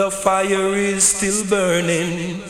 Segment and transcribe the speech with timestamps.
[0.00, 2.42] The fire is still burning.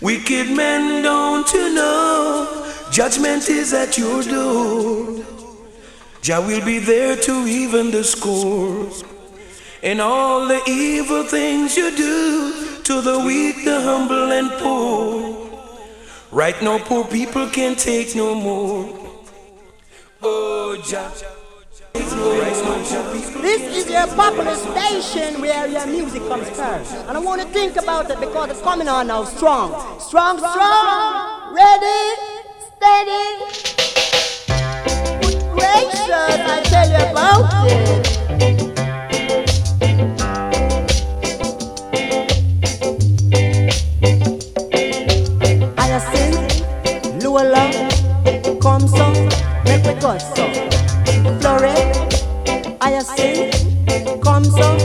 [0.00, 2.72] Wicked men, don't you know?
[2.90, 5.22] Judgment is at your door.
[6.22, 8.88] Jah will be there to even the score.
[9.82, 15.50] And all the evil things you do to the weak, the humble, and poor.
[16.32, 18.88] Right now, poor people can't take no more.
[20.22, 21.12] Oh, Jah.
[21.94, 26.94] This is your popular station where your music comes first.
[26.94, 29.72] And I want to think about it because it's coming on now strong.
[30.00, 31.54] Strong, strong.
[31.54, 32.14] Ready,
[32.76, 33.24] steady.
[35.52, 38.08] Gracious, I tell you about it.
[48.60, 49.12] Come so,
[49.64, 50.77] make we go so.
[52.98, 54.76] Florette, Hyacinth, come so,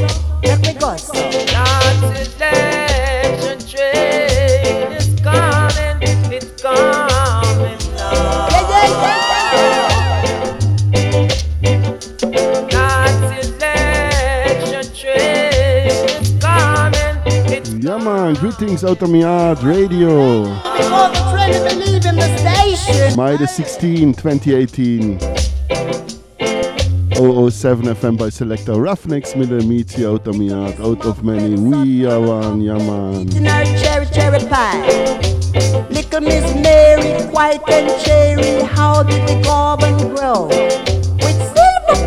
[0.43, 1.13] make me go so.
[1.13, 5.97] God's election train is coming,
[6.31, 8.47] it's coming now.
[8.51, 8.85] Yeah, yeah,
[11.61, 11.97] yeah.
[12.69, 17.15] God's election train is coming,
[17.51, 20.43] it's Ja man, greetings out of my yard radio.
[20.43, 23.15] Because the train will be leaving the station.
[23.17, 25.32] May the 16, 2018.
[27.15, 31.55] 007 FM by Selector Roughnecks der Miezi out of yard, out of many.
[31.55, 33.29] We are one, ja man.
[33.29, 34.81] Cherry, cherry pie.
[35.91, 40.47] Little Miss Mary, white and cherry, how did the garden grow?
[40.47, 41.99] With silver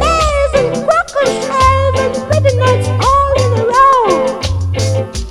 [0.54, 1.98] and cracker shells
[2.34, 4.08] and nuts all in a row.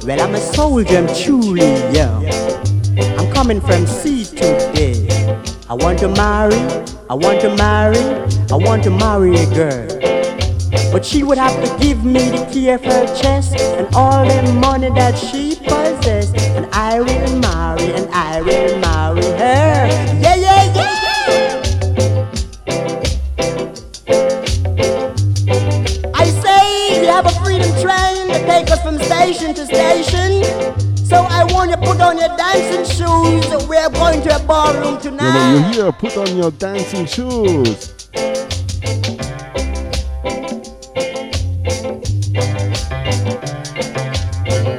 [0.05, 2.25] Well, I'm a soldier, I'm truly young.
[3.19, 5.04] I'm coming from sea today.
[5.67, 6.59] I want to marry,
[7.09, 7.97] I want to marry,
[8.51, 9.87] I want to marry a girl.
[10.91, 14.43] But she would have to give me the key of her chest and all the
[14.53, 16.37] money that she possessed.
[16.37, 19.87] And I will marry, and I will marry her.
[20.21, 20.91] Yeah, yeah, yeah!
[26.13, 28.15] I say have a freedom train
[28.75, 30.84] us from station to station.
[31.15, 33.67] So I want you to put on your dancing shoes.
[33.69, 35.53] We're going to a ballroom tonight.
[35.53, 37.93] you're here, put on your dancing shoes.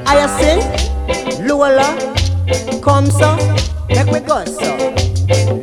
[0.05, 1.89] Hyacinth, Luola,
[2.83, 3.35] come so,
[3.89, 4.77] make we go so.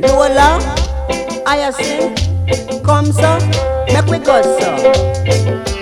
[0.02, 0.58] Lola,
[1.46, 2.18] Hyacinth,
[2.84, 3.38] come so,
[3.92, 5.73] make we go so.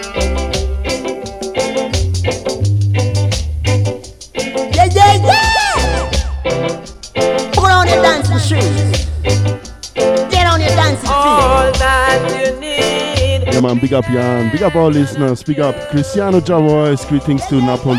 [13.62, 17.94] Man, big up Jan, big up all listeners, big up Cristiano Javois, greetings to Napoli,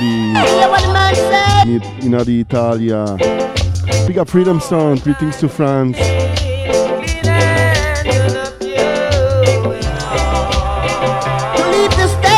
[1.65, 3.15] in in Italia.
[4.05, 5.97] Big up Freedom Sound, greetings to France.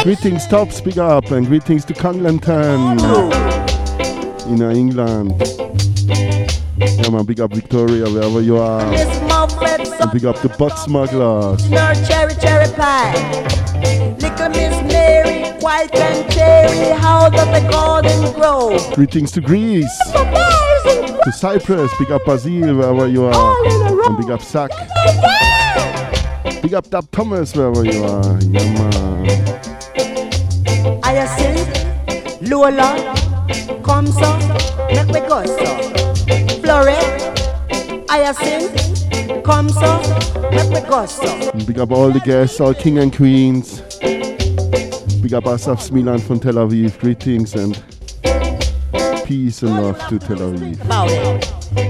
[0.04, 3.00] Greetings Tops, big up, and greetings to Congleton
[4.52, 5.34] in uh, England.
[6.78, 8.82] Yeah man, big up Victoria, wherever you are.
[8.82, 11.68] And big up the butt smugglers.
[12.66, 14.16] Cherry, pie.
[14.20, 18.78] Little Miss Mary, white and cherry, how does the garden grow?
[18.96, 23.66] Greetings to Greece, The bears and to Cyprus, big up Basil, wherever you are.
[24.08, 24.72] And big up Sack.
[26.62, 28.40] Big up Dab Thomas, wherever you are.
[28.42, 29.26] Yeah man.
[31.04, 33.14] Hyacinth, Lola,
[33.84, 34.38] come so,
[35.12, 35.46] make so.
[36.62, 38.95] Florette, Hyacinth,
[39.46, 40.00] come so,
[40.50, 41.52] make we go so.
[41.68, 43.82] Big up all the guests, all king and queens.
[45.22, 47.00] Big up Asaf Smilan from Tel Aviv.
[47.00, 47.82] Greetings and
[49.24, 50.78] peace and love to Tel Aviv.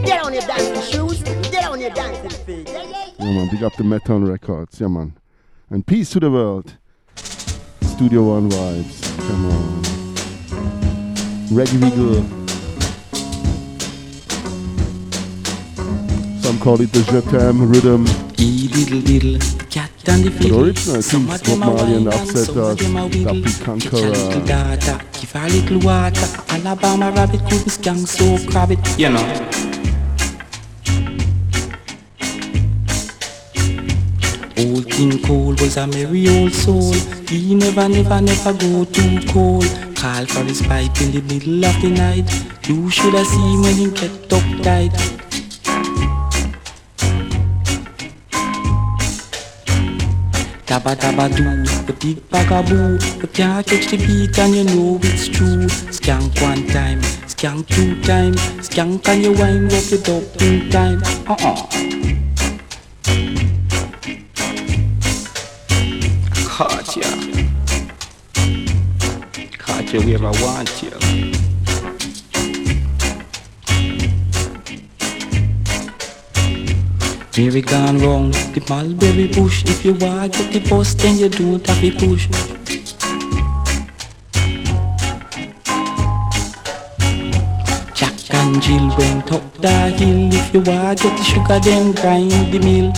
[0.06, 2.68] Get on your dancing shoes, get on your dancing feet.
[2.70, 3.50] Yeah, yeah, Yeah, man.
[3.50, 4.82] Big up the Meton Records.
[4.82, 5.18] Yeah, man.
[5.70, 6.78] And peace to the world.
[7.16, 9.18] Studio One vibes.
[9.28, 9.84] Come on.
[11.48, 12.24] Reggae Wiggle.
[12.24, 12.45] Some
[16.66, 18.06] call it the Jetem rhythm.
[18.40, 19.38] E diddle diddle,
[19.70, 22.98] cat and the But original of Bob Marley and wine and some of uh, them
[22.98, 23.36] a Upsetters, wiggle.
[23.36, 25.00] Dappy Catch a little Conqueror.
[25.14, 26.28] give her a little water.
[26.50, 29.28] Alabama rabbit couldn't skank so crab it, you know.
[34.58, 36.94] Old King Cole was a merry old soul.
[37.30, 39.70] He never, never, never go too cold.
[39.96, 42.28] Call for his pipe in the middle of the night.
[42.68, 45.25] You should have seen when he kept up tight.
[50.66, 51.44] Dabba dabba do,
[51.86, 53.00] the big bagaboo.
[53.22, 55.68] You can't catch the beat and you know it's true.
[55.94, 58.34] Skank one time, skank two time,
[58.64, 61.04] skank and you wind up up in time.
[61.28, 61.68] Uh-uh.
[66.48, 67.12] Caught ya.
[69.60, 71.35] Caught you where I want you.
[77.38, 79.66] Mary gone wrong, the mulberry bush.
[79.66, 82.28] If you want get the bus, then you don't have to push.
[87.94, 90.30] Jack and Jill went up the hill.
[90.32, 92.94] If you want get the sugar, then grind the mill.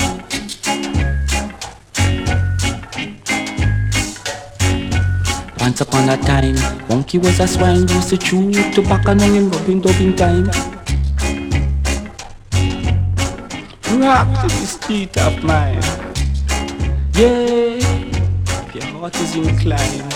[5.59, 9.81] Once upon a time, monkey was a swine, used to chew tobacco and him rubbing
[9.81, 10.76] dubbing time.
[13.89, 15.81] Rock to the street of mine.
[17.13, 20.13] Yeah, if your heart is inclined,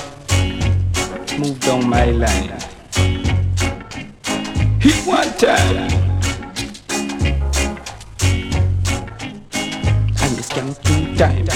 [1.39, 2.51] move down my line.
[4.81, 5.89] Hit one time.
[10.19, 11.49] And you scam two times.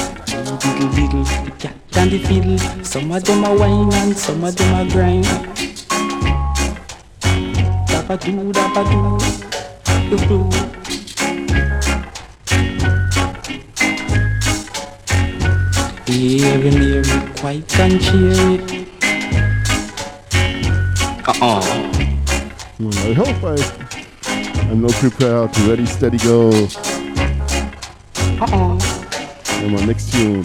[0.64, 2.84] Diddle diddle, the cat and the fiddle.
[2.86, 5.26] Some of them are wine and some of them are grind.
[7.90, 8.84] Dabba do, dabba
[10.10, 10.75] do, do do.
[16.26, 18.34] And hear it, quite can cheer.
[21.28, 21.62] Uh-uh.
[23.14, 23.56] Hope I,
[24.72, 26.50] I'm now prepared, ready, steady, go.
[28.42, 28.80] Uh-uh.
[29.62, 30.44] Yeah, my next tune.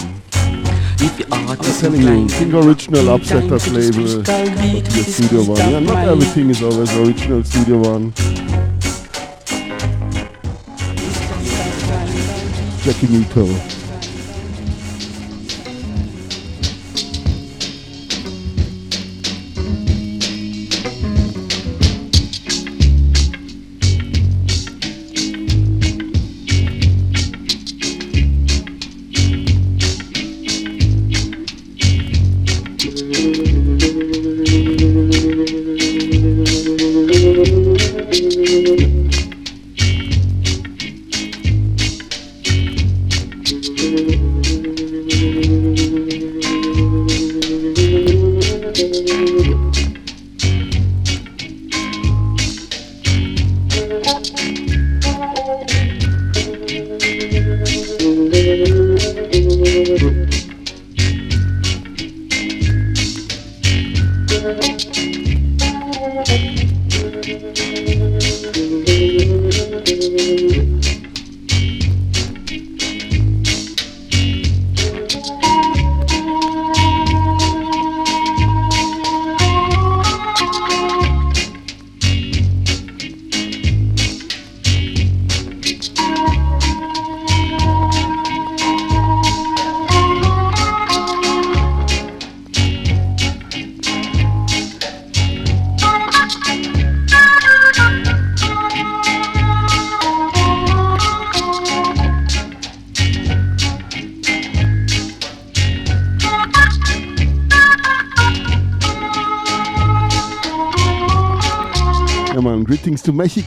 [1.03, 4.85] If the I'm artist telling you, King Original time Upsetters to this label, crystal beat,
[4.85, 5.56] the Studio One.
[5.56, 8.12] Yeah, not everything is always original Studio One.
[12.83, 13.80] Jackie Mittoo.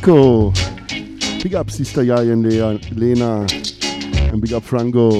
[0.03, 1.41] Greetings.
[1.41, 3.47] Big up Sister Yaya and Lena.
[4.33, 5.11] And big up Franco.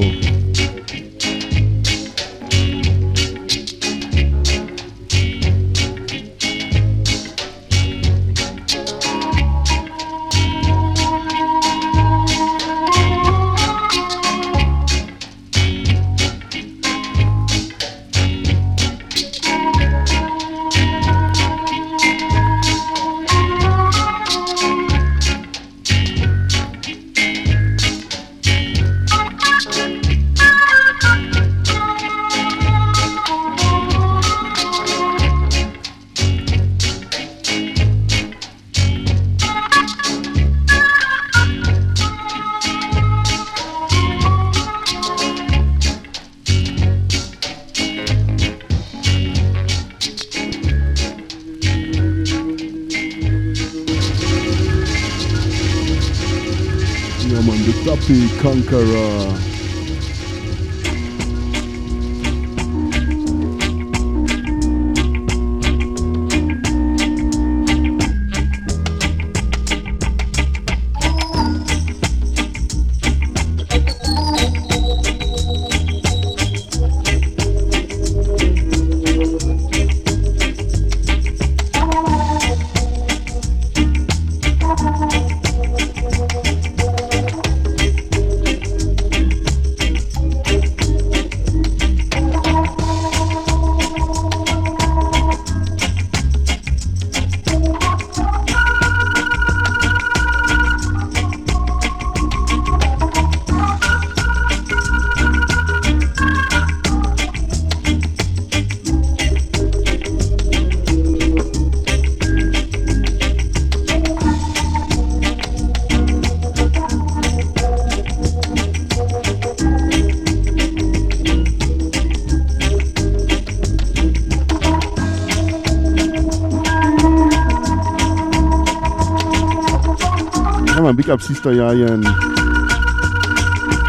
[131.14, 132.04] Up Sister Yayan.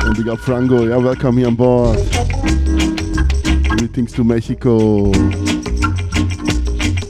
[0.04, 0.84] And big up Franco.
[0.84, 1.96] Yeah, welcome here on board.
[3.78, 5.10] Greetings to Mexico.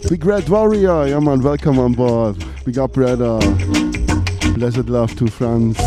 [0.09, 1.09] Big Red Warrior.
[1.09, 2.37] Yeah, man, welcome on board.
[2.65, 3.39] Big up, brother.
[3.43, 5.79] Uh, blessed love to France.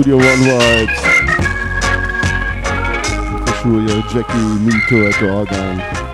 [0.00, 0.96] Studio One vibes.
[3.60, 6.09] sure you're Jackie Mittoo at the organ.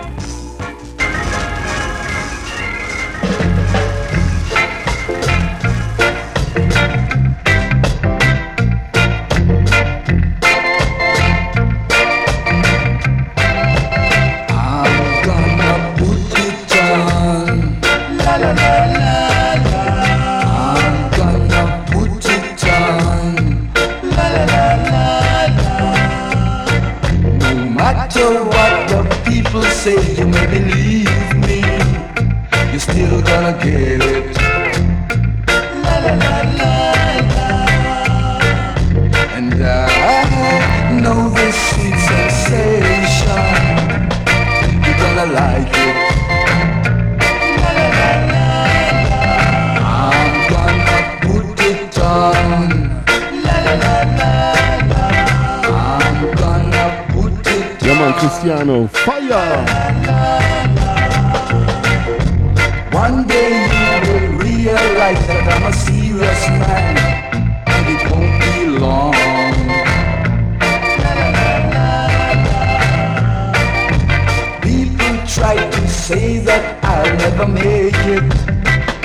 [75.37, 78.27] try to say that I'll never make it,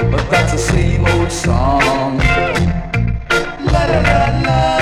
[0.10, 2.20] but that's the same old song.
[3.72, 4.81] La la la la.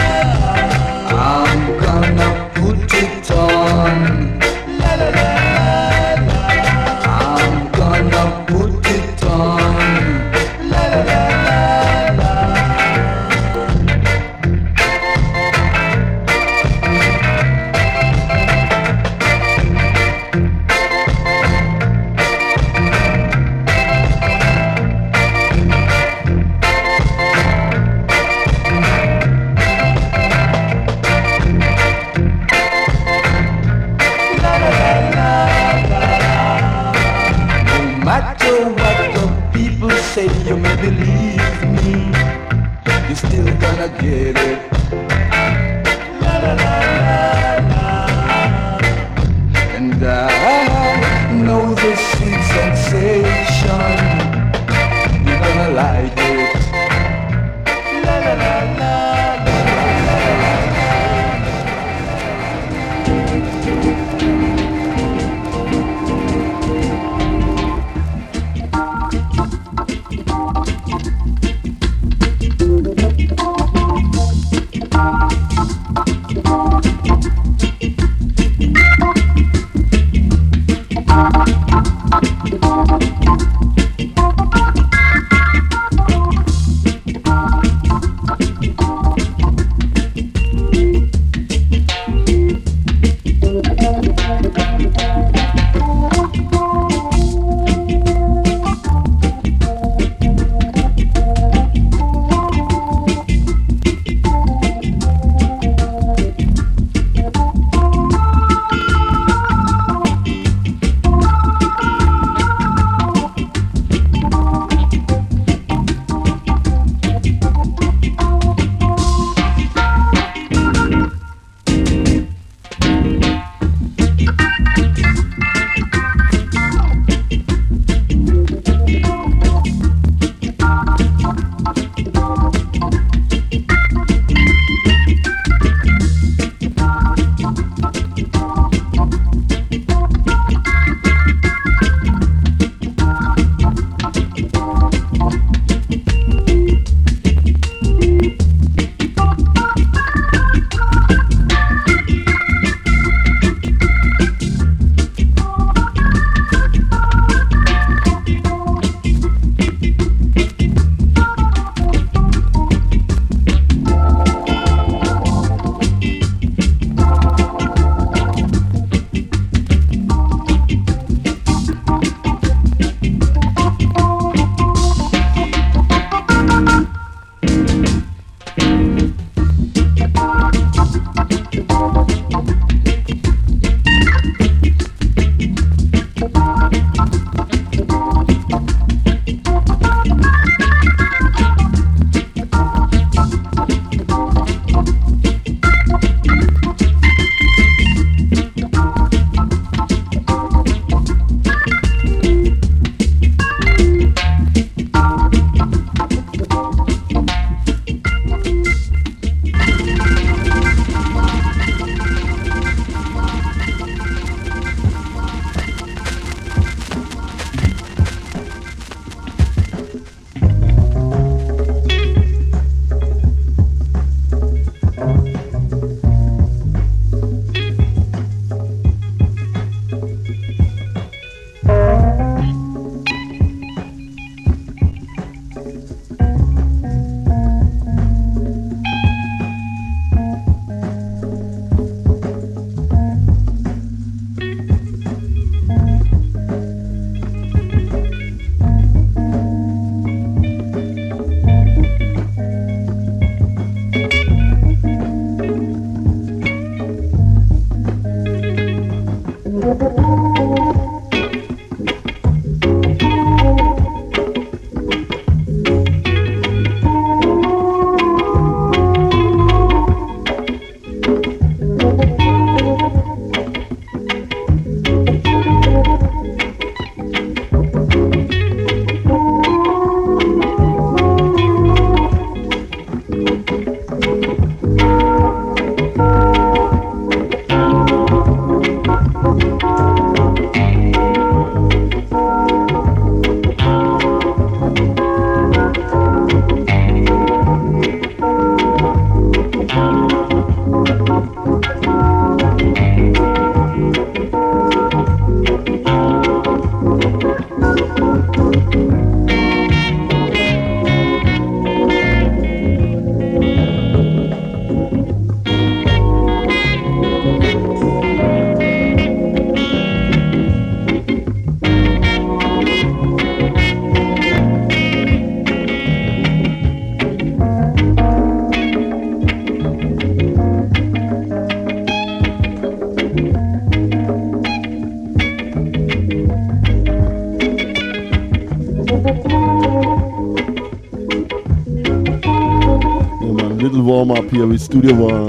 [343.99, 345.27] Warm up here with Studio One.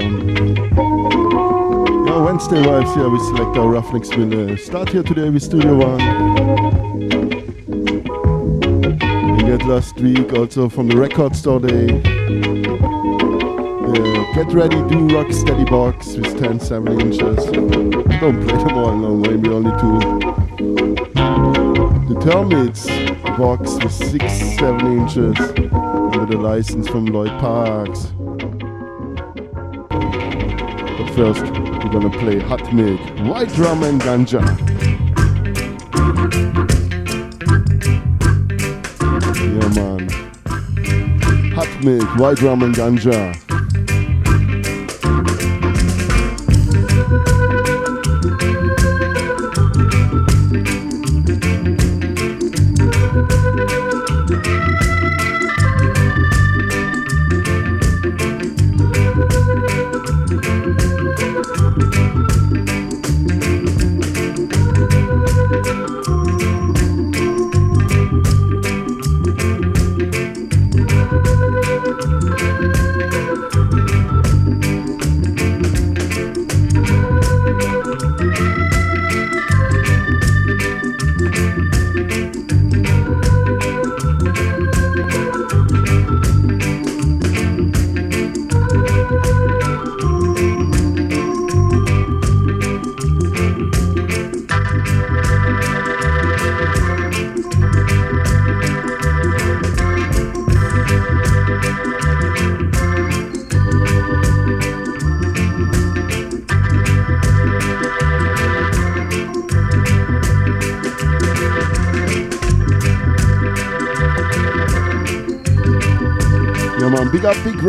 [2.07, 4.57] Yeah, Wednesday vibes here with Selector Ruffneck Smille.
[4.57, 5.97] Start here today with Studio One.
[9.35, 12.01] We get last week also from the record store day.
[13.83, 17.19] Uh, get ready, do rock steady box with 10 7 inches.
[17.21, 19.99] Don't play them all now, maybe only two.
[22.07, 22.87] The Termites
[23.37, 25.37] box with 6 7 inches
[26.17, 28.13] with a license from Lloyd Parks.
[31.15, 34.41] First, we're gonna play Hot Milk, White Drum and Ganja.
[39.35, 41.51] Yeah, man.
[41.51, 43.50] Hot Milk, White Drum and Ganja.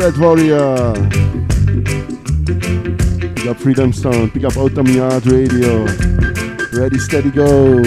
[0.03, 0.95] Red Warrior.
[3.35, 4.33] Big up Freedom Sound.
[4.33, 4.57] pick up
[4.89, 5.85] Yard Radio.
[6.73, 7.81] Ready, steady, go.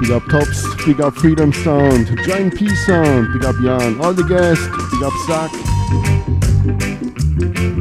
[0.00, 4.22] Big up Tops, big up Freedom Sound, Giant P Sound, big up Jan, all the
[4.22, 5.50] guests, big up Zach,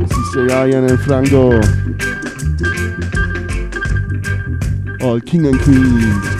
[0.10, 1.52] Sister Yayan and Franco,
[5.06, 6.32] all King and Queen.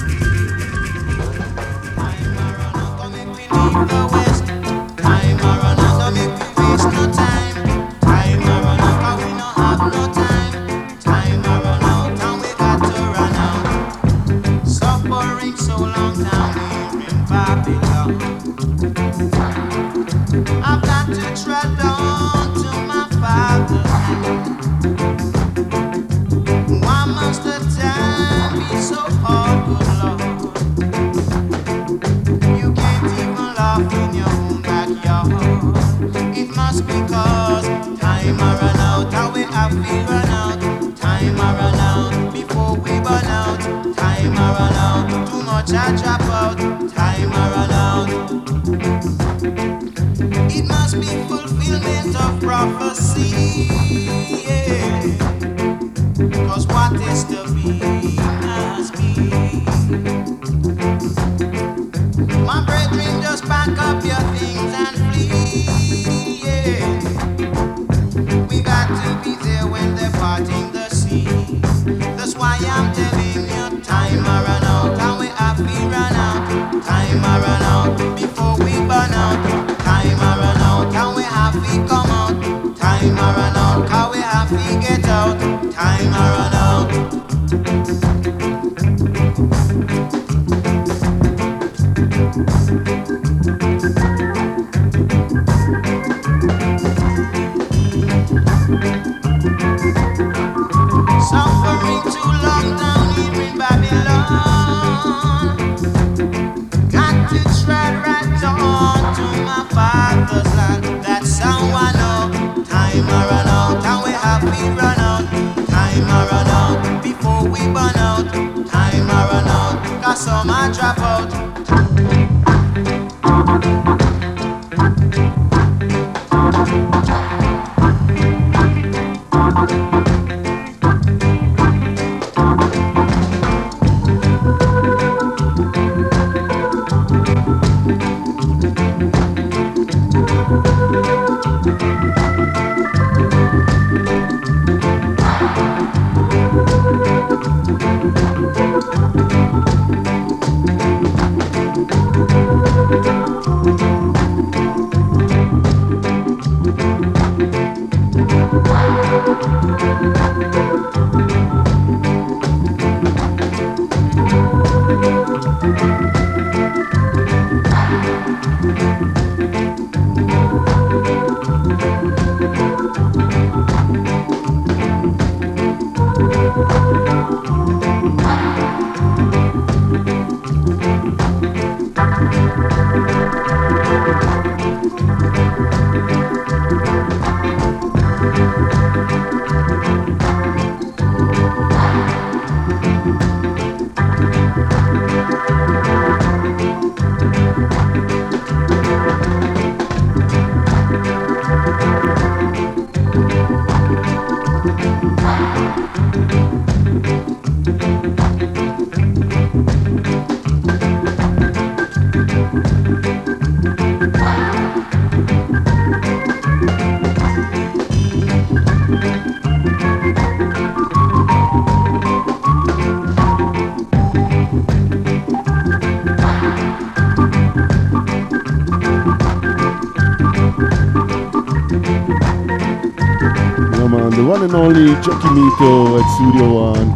[234.44, 236.90] One and only Jackie Mittoo at Studio One.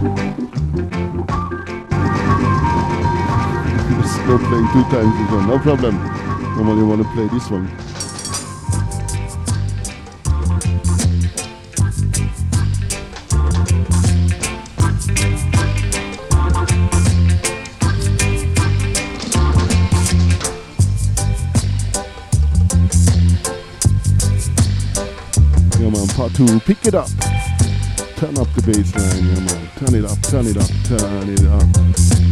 [4.04, 5.96] Still playing two times this one, no problem.
[6.58, 7.72] Normally want to play this one.
[26.34, 27.27] Two, pick it up.
[28.18, 29.70] Turn up the bass line, yeah, man.
[29.78, 32.27] Turn it up, turn it up, turn it up.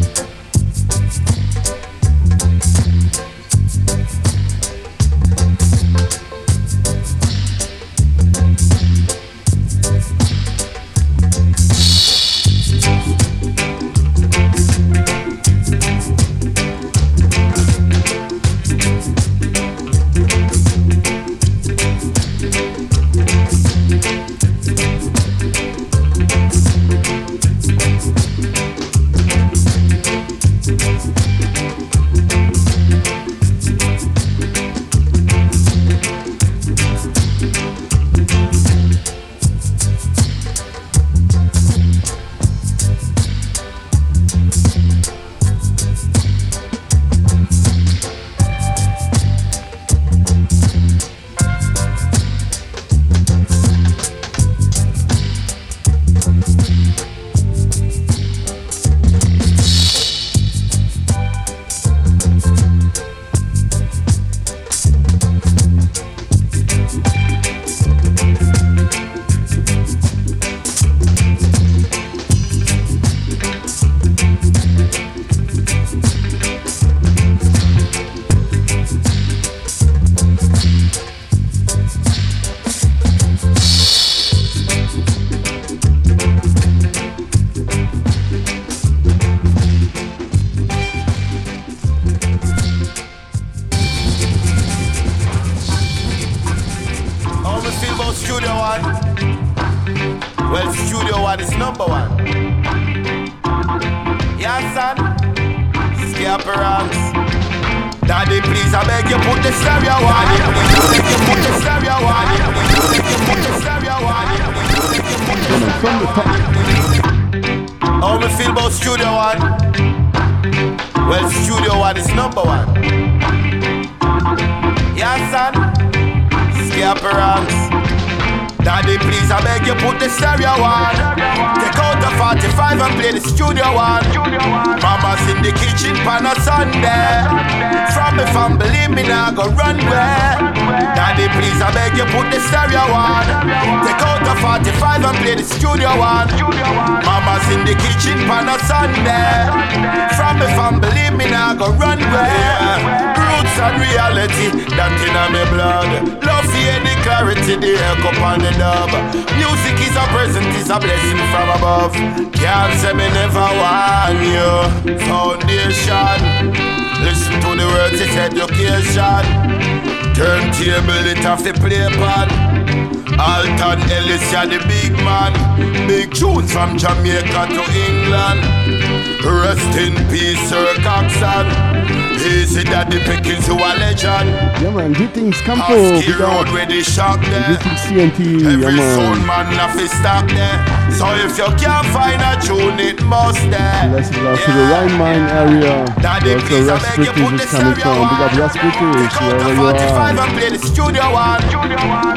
[185.76, 185.96] Greetings, Campo.
[185.96, 186.54] Husky Big road up.
[186.54, 187.58] where they shop there.
[187.84, 188.20] CNT.
[188.48, 189.28] Every sound man.
[189.28, 190.58] man have to stop there.
[190.96, 193.90] So if you can't find a tune, it must there.
[193.92, 195.84] Blessings out to the Rhine Main area.
[196.00, 198.08] Daddy, That's where please, I beg you put British the is coming stereo from.
[198.08, 198.40] Big up on.
[198.40, 200.24] Russ British, Take out the wherever you 45 are.
[200.24, 201.44] and play the studio one.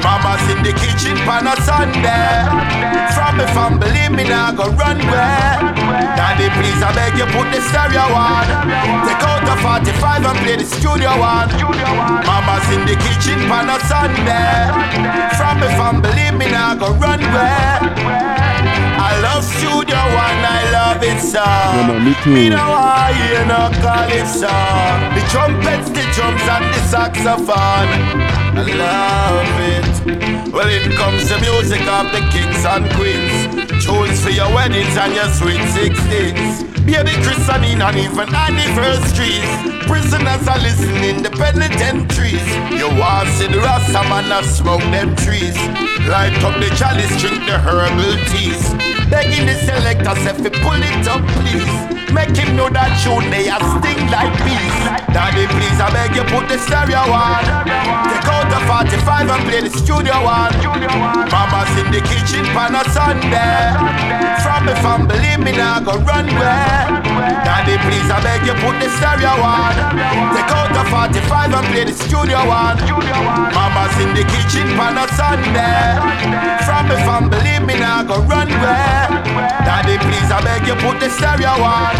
[0.06, 2.30] Mama's in the kitchen pan a Sunday.
[3.18, 5.58] From me fam, believe me now, go run where.
[6.14, 8.46] Daddy, please, I beg you put the stereo on.
[9.02, 9.56] Take out the
[9.98, 11.50] 45 and play the studio one.
[12.26, 14.70] Mama's in the kitchen pan a Sunday.
[15.36, 17.78] From me fam, believe me now, go run where.
[18.98, 21.42] I love Studio One, I love it so.
[21.42, 22.30] Man, me too.
[22.30, 24.54] Me no want hear no calypso.
[25.14, 27.90] The trumpets, the drums, and the saxophone.
[28.54, 30.52] I love it.
[30.52, 33.84] Well, it comes the music of the kings and queens.
[33.84, 36.67] Tunes for your weddings and your sweet sixteens.
[36.88, 39.44] Baby christening and even anniversaries.
[39.86, 42.57] Prisoners are listening the penitentiaries.
[43.38, 45.54] See the Rasta man a smoke them trees.
[46.10, 48.58] Light up the chalice, drink the herbal teas.
[49.06, 51.70] Begging the selectors if you pull it up, please.
[52.10, 54.74] Make him know that tune they a sting like bees.
[55.14, 57.46] Daddy, please, I beg you put the stereo on.
[58.10, 60.58] Take out the 45 and play the studio one.
[61.30, 63.70] Mama's in the kitchen pan a Sunday.
[64.42, 67.07] From the family, me now go run where.
[67.18, 69.74] Daddy, please, I beg you put the stereo on.
[70.34, 72.78] Take out the 45 and play the studio one.
[73.54, 75.98] Mama's in the kitchen pan a Sunday.
[76.62, 79.04] From the family, me now go run where.
[79.68, 81.92] Daddy, please, I beg you put the stereo on.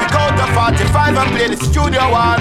[0.00, 2.40] Take out the 45 and play the studio one.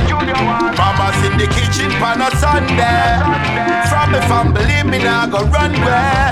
[0.79, 3.19] Mama's in the kitchen pan a Sunday.
[3.91, 6.31] From the family, me now go run where.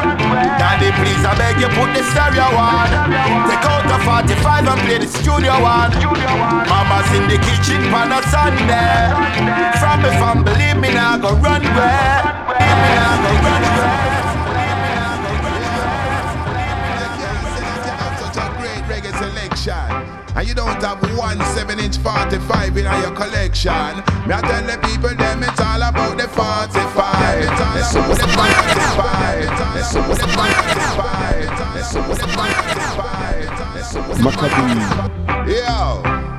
[0.56, 2.88] Daddy, please, I beg you put the stereo on.
[3.52, 5.92] Take out the 45 and play the studio one.
[6.72, 9.12] Mama's in the kitchen pan a Sunday.
[9.84, 12.24] From the family, me now go run where.
[12.56, 14.31] Me now go run where.
[19.62, 20.36] Selection.
[20.36, 23.97] And you don't have one 7 inch 45 in your collection.
[24.26, 27.43] Me I tell the people them it's all about the 45.
[27.78, 29.38] It's all about the 45.
[29.78, 31.78] It's all about the 45.
[31.78, 33.78] It's all about the 45.
[33.78, 34.47] It's all about the Macka
[35.45, 35.53] B.
[35.53, 36.32] Yo.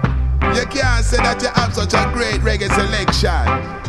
[0.54, 3.30] You can't say that you have such a great reggae selection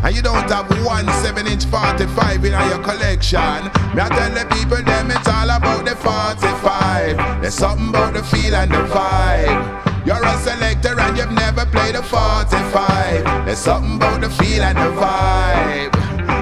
[0.05, 4.45] And you don't have one 7 inch 45 in your collection Me I tell the
[4.55, 10.05] people them it's all about the 45 There's something about the feel and the vibe.
[10.05, 14.77] You're a selector and you've never played a 45 There's something about the feel and
[14.77, 15.93] the vibe.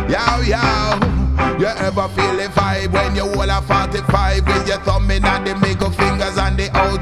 [0.10, 1.58] Yow yow.
[1.58, 5.48] You ever feel the vibe when you hold a 45 with your thumb in and
[5.48, 6.21] the middle fingers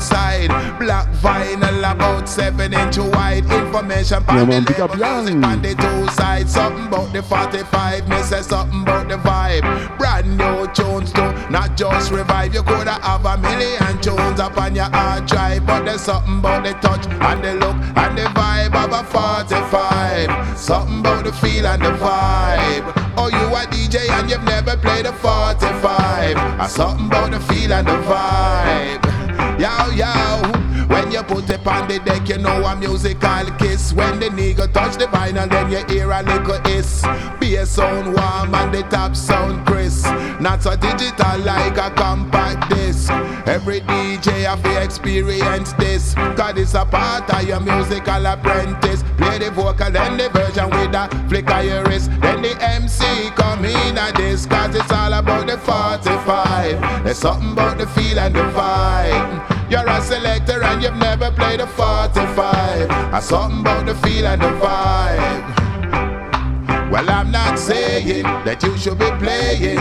[0.09, 0.79] the outside?
[0.79, 3.45] Black vinyl about 7 inch wide.
[3.51, 6.53] Information Yeah, the man, up label, music on the two sides.
[6.53, 9.97] Something about the 45, me say something about the vibe.
[9.97, 12.53] Brand new tunes too, not just revive.
[12.53, 16.63] You coulda have a million tunes up on your hard drive, but there's something about
[16.63, 20.57] the touch and the look and the vibe of a 45.
[20.57, 22.93] Something about the feel and the vibe.
[23.17, 26.59] Oh, you a DJ and you've never played a 45.
[26.59, 29.08] Or something about the feel and the vibe.
[29.59, 30.58] Yow, yow.
[30.89, 33.93] When you put it on the deck, you know a musical kiss.
[33.93, 37.03] When the nigga touch the vinyl, then you hear a little hiss.
[37.39, 40.07] Bass sound warm and the top sound crisp.
[40.41, 43.11] Not so digital like a compact disc.
[43.45, 46.15] Every DJ have experience this.
[46.15, 49.03] Cause it's a part of your musical apprentice.
[49.17, 52.09] Play the vocal, then the version with a flick of your wrist.
[52.19, 54.47] Then the MC come in at this.
[54.47, 57.03] Cause it's all about the 45.
[57.03, 59.58] There's something about the feel and the vibe.
[59.69, 63.13] You're a selector and you've never played a 45.
[63.13, 65.69] Or something about the feel and the vibe.
[66.89, 69.77] Well, I'm not saying that you should be playing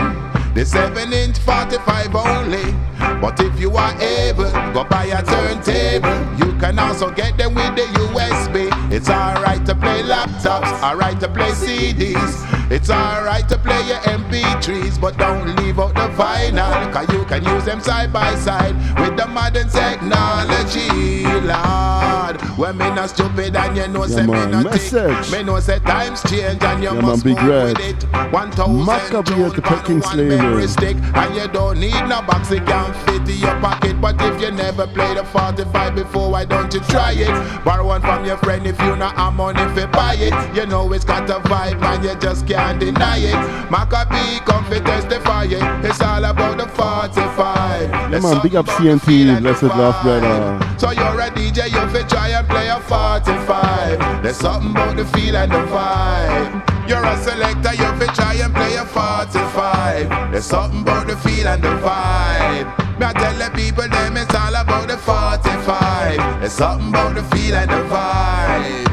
[0.53, 2.75] the 7 inch 45 only.
[3.19, 6.37] But if you are able, go buy a turntable.
[6.37, 8.69] You can also get them with the USB.
[8.91, 12.58] It's alright to play laptops, alright to play CDs.
[12.71, 16.93] It's alright to play your MP3s, but don't leave out the vinyl.
[16.93, 22.39] Cause you can use them side by side with the modern technology, Lord.
[22.59, 24.51] When me not stupid and you know, Yeah, say me man.
[24.51, 25.31] not Message.
[25.31, 27.77] Me know say times change and you Yeah, man, must Big move Red.
[27.77, 28.03] with it.
[28.31, 32.51] One thousand at the Peckings one memory stick, and you don't need no box.
[32.51, 33.99] It can fit in your pocket.
[33.99, 37.63] But if you never played a 45 before, why don't you try it?
[37.65, 40.55] Borrow one from your friend if you not have money for buy it.
[40.55, 43.69] You know it's got a vibe and you just can't deny it.
[43.69, 45.85] Macka B come fi testify it.
[45.85, 48.11] It's all about the 45.
[48.11, 50.77] There's man, big up something about the CNT, feel and the Blessed Love, brother.
[50.77, 54.23] So you're a DJ, you fi try and play a 45.
[54.23, 56.89] There's something about the feel and the vibe.
[56.89, 60.31] You're a selector, you fi try and play a 45.
[60.31, 62.99] There's something about the feel and the vibe.
[62.99, 66.41] Me I tell the people them it's all about the 45.
[66.41, 68.88] There's something about the feel and the vibe.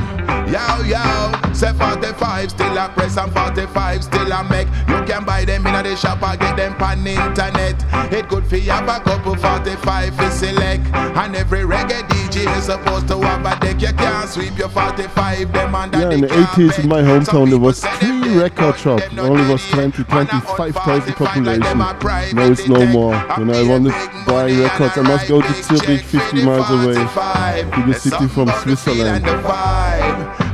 [0.47, 4.69] Yo, yo, say 45 still a press and 45 still a make.
[4.89, 7.85] You can buy them in the shop or get them on internet.
[8.13, 10.87] It good for you have a couple 45 for select.
[10.95, 13.81] And every reggae DJ is supposed to have a deck.
[13.81, 17.59] You can't sweep your 45 them under Yeah, in the 80s in my hometown there
[17.59, 19.01] was three record shop.
[19.13, 21.79] There only was 20, 25,000 population.
[21.79, 23.17] Now it's no more.
[23.37, 27.85] When I wanted to buy records, I must go to Zurich, 50 miles away, to
[27.85, 29.27] the city from Switzerland.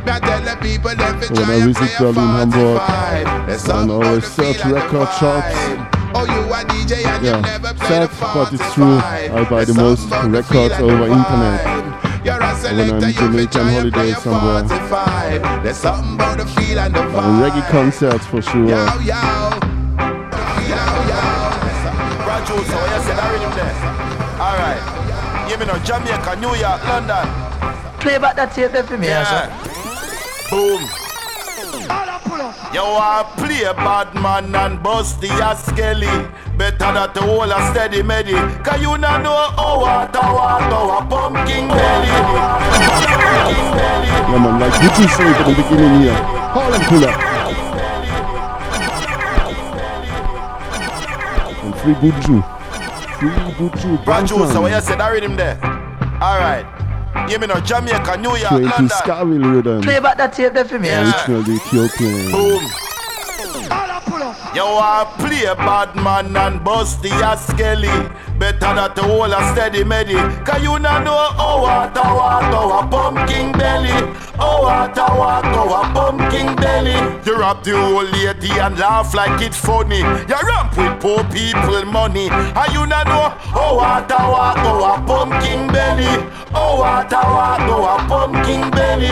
[0.04, 2.78] Me tell the people them fi So when I and visit play a Berlin, Hamburg,
[2.78, 3.46] 45.
[3.46, 5.56] There's I something about search feel and the record shops.
[6.14, 8.98] Oh, you a DJ Yeah, you never sad, but it's true.
[8.98, 11.60] I buy the most something about the records over the internet.
[11.62, 12.24] vibe.
[12.24, 14.68] You're a when I'm selector, you fi Jamaican try and holiday somewhere.
[14.68, 15.62] 45.
[15.62, 17.50] There's something about the feel and the vibe.
[17.50, 18.68] reggae concerts for sure.
[18.68, 19.22] Yo, yo.
[20.66, 21.22] Yo, yo.
[24.42, 24.82] Alright.
[25.48, 27.26] Give me no Jamaica, New York, London.
[28.00, 29.71] Play back that tape for me, Yeah.
[30.52, 30.78] Yeah.
[30.78, 30.88] Boom.
[32.72, 36.06] You want play bad man and bust the skelly.
[36.56, 38.32] Better that the whole a steady meddy.
[38.64, 42.08] Cause you not know how water water a pumpkin belly.
[42.08, 43.20] Pumpkin
[43.76, 44.08] belly.
[44.32, 46.16] Yeah, man, like what you say at the beginning here.
[46.52, 47.16] Harlem pull up.
[51.62, 52.36] And free Buju.
[53.18, 54.04] Free Buju.
[54.04, 54.80] Producer, what you Bantam.
[54.80, 55.58] said, I read him there.
[56.22, 56.81] Alright.
[57.28, 58.88] Give me no Jamaica, New York, Straight to London.
[58.88, 59.82] Skaville rhythm.
[59.82, 61.12] Play back that tape there for me, yeah.
[61.28, 62.30] Original Ethiopian.
[62.32, 62.81] Boom.
[64.54, 67.88] You want play bad man and bust the skelly.
[68.38, 70.18] Better that the whole a steady meddy.
[70.44, 73.96] Cause you not know how water a pumpkin belly.
[74.36, 76.92] How water a pumpkin belly.
[77.24, 80.00] You rap the old lady and laugh like it's funny.
[80.00, 82.28] You ramp with poor people money.
[82.28, 86.12] And you not know how water a pumpkin belly.
[86.52, 89.08] How water a pumpkin belly.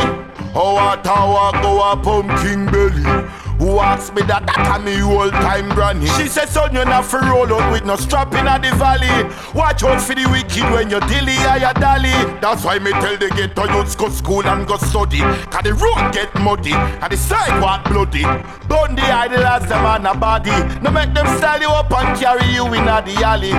[0.53, 3.31] How water a pumpkin belly.
[3.61, 4.47] Who asked me that?
[4.47, 6.07] That a me old time granny.
[6.17, 9.13] She said, son, you're not for roll out with no strap in the valley.
[9.55, 12.17] Watch out for the wicked when you dilly or you dally.
[12.41, 15.21] That's why me tell the ghetto youths go school and go study.
[15.53, 18.25] Cause the road get muddy and the sidewalk bloody.
[18.65, 20.57] Burn the idlers, them on a body.
[20.81, 23.53] No make them style you up and carry you in a the alley.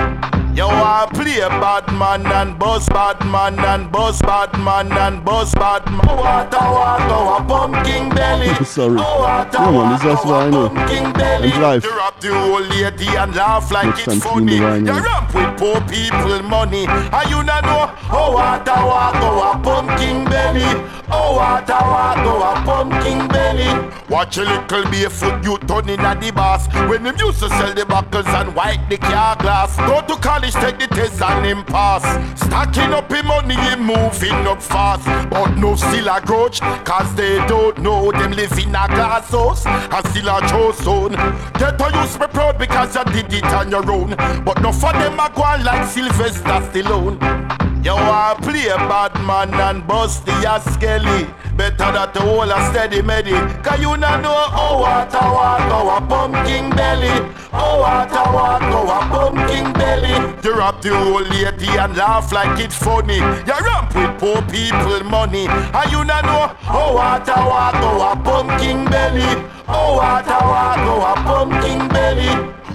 [0.54, 5.54] You want play bad man and boss bad man and boss bad man and boss
[5.54, 6.00] bad man.
[6.06, 8.52] Oh, water, water, a pumpkin belly.
[8.64, 8.96] Sorry.
[9.00, 10.68] Oh, water, Yeah, man, this is why I know.
[10.68, 11.50] pumpkin belly.
[11.52, 11.84] And life.
[11.84, 14.56] You rap the old lady and laugh like Next it's funny.
[14.56, 16.84] You ramp with poor people money.
[16.86, 20.68] And you not know oh what water water a pumpkin belly.
[21.10, 23.88] Oh what water water a pumpkin belly.
[24.10, 26.68] Watch a little barefoot you turning at the boss.
[26.90, 29.74] When them used to sell the buckles and wipe the car glass.
[29.78, 32.02] Go to college, take the test and him pass.
[32.40, 35.04] Stacking up him money, him moving up fast.
[35.30, 39.66] But no still a grudge, cause they don't know them live in a glass house.
[39.66, 41.12] And still a chosen.
[41.58, 44.10] Get to use me proud because you did it on your own.
[44.44, 47.62] But no for them a go on like Sylvester Stallone.
[47.84, 51.26] You want play bad man and bust the skelly.
[51.56, 53.34] Better that the whole a steady meddy.
[53.64, 57.10] Cause you not know how water water a pumpkin belly.
[57.50, 60.31] How water water a pumpkin belly.
[60.42, 63.16] You rap the old lady and laugh like it's funny.
[63.16, 65.46] You ramp with poor people money.
[65.46, 69.22] And you not know how water water a pumpkin belly.
[69.68, 72.30] Oh, what How water water a pumpkin belly.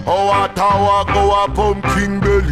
[0.06, 2.47] Oh, what How water water a pumpkin belly.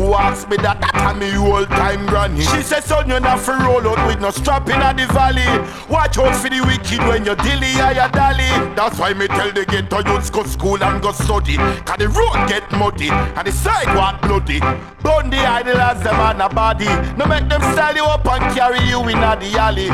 [0.00, 0.80] Who asked me that?
[0.80, 2.40] That a me old time granny.
[2.40, 5.44] She said, son, you're not for roll out with no strap in the valley.
[5.90, 8.48] Watch out for the wicked when you're dilly or you dally.
[8.72, 11.56] That's why me tell the ghetto youths go school and go study.
[11.84, 14.60] Cause the road get muddy and the sidewalk bloody.
[15.04, 16.88] Burn the idlers, them on a body.
[17.18, 19.90] No make them style you up and carry you in a the alley.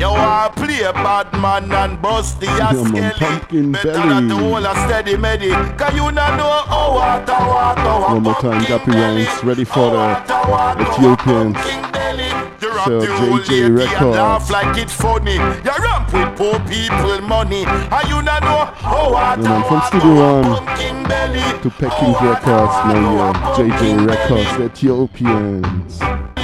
[0.00, 3.10] You want play a bad man and bust the skelly.
[3.18, 4.28] pumpkin Better belly.
[4.28, 5.52] the whole a steady meddy.
[5.76, 8.96] Cause you not know how water water One more time, Gappy
[9.42, 10.20] Ready for the
[10.80, 11.56] Ethiopians.
[12.84, 14.50] So JJ Records.
[14.50, 15.34] like it's funny.
[15.34, 17.64] You ramp with poor people money.
[17.64, 20.66] And you not know how Yeah, man, from Studio One.
[21.62, 23.54] To Peckings Records, now yeah.
[23.56, 26.39] JJ Records, Ethiopians.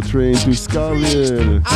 [0.00, 1.75] train to Scarville.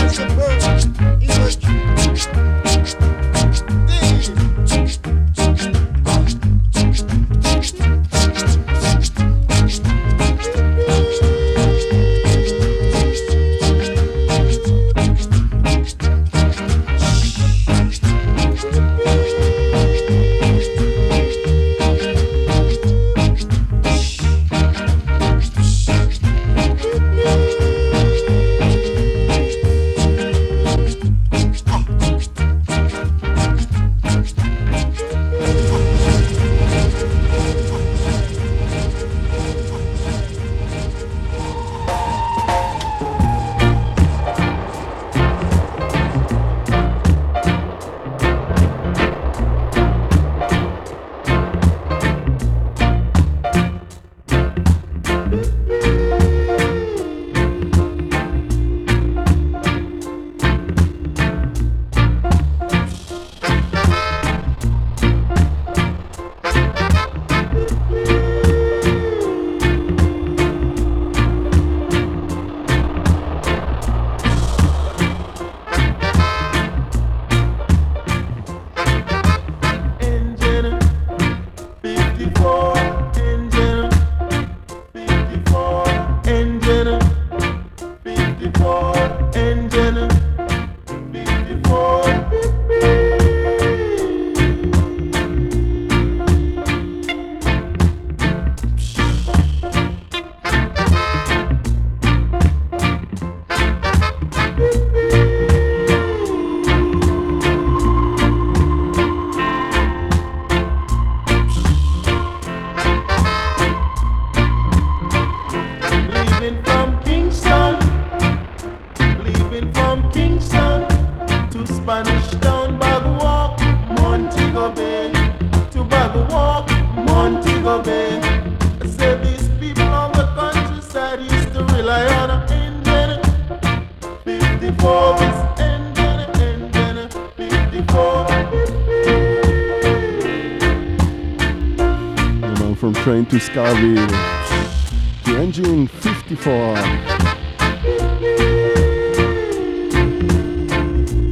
[143.52, 146.52] The engine 54.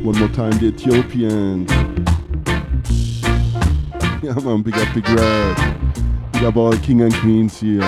[0.03, 1.71] One more time, the Ethiopians.
[4.21, 5.57] Yeah, man, big up, big red.
[6.33, 7.83] Big up all king and queens here.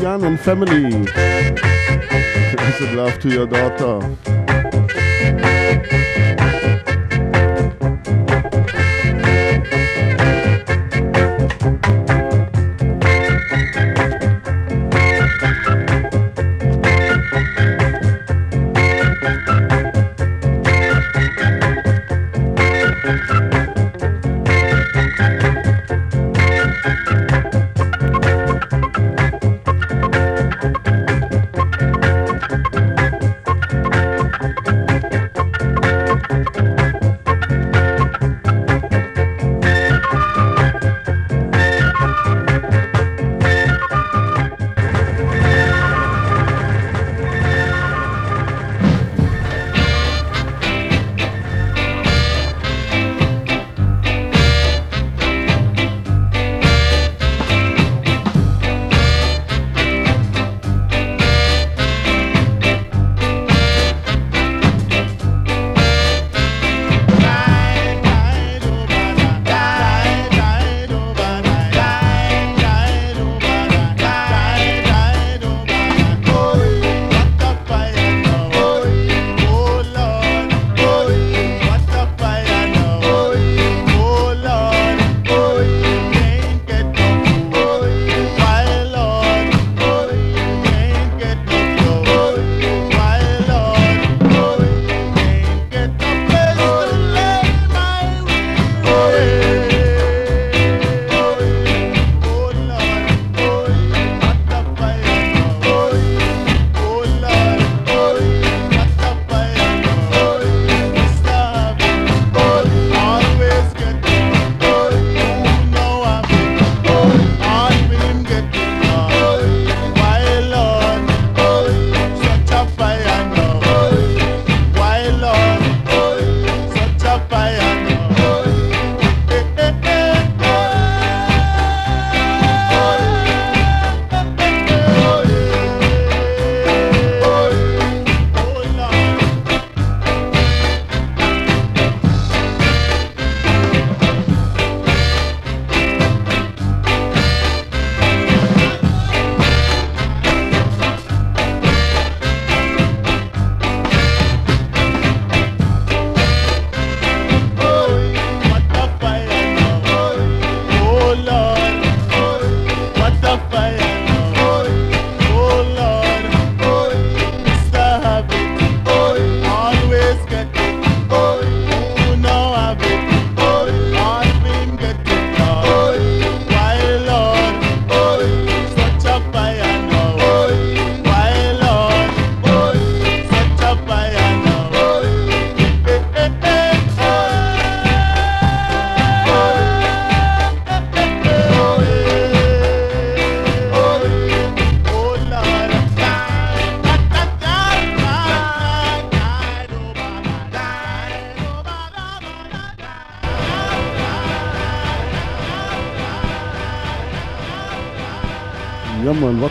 [0.00, 1.08] Jan and family.
[1.16, 4.27] I said love to your daughter.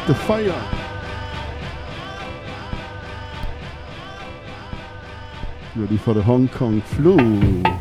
[0.08, 0.64] The fire?
[5.76, 7.77] Ready for the Hong Kong flu.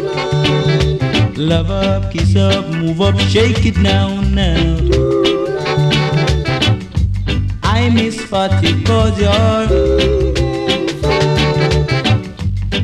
[1.35, 4.75] Love up, kiss up, move up, shake it now, now.
[7.63, 9.69] I miss fatty cause you're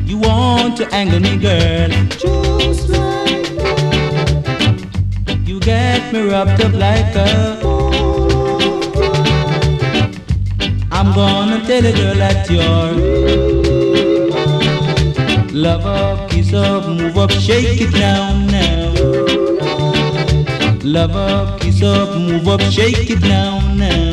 [0.06, 3.48] You want to angle me, girl Just like
[5.48, 7.71] You get me wrapped up like a
[11.66, 13.32] tell a girl that you're
[15.52, 18.92] love up, kiss up, move up, shake it down now.
[20.82, 24.11] Love up, kiss up, move up, shake it down now.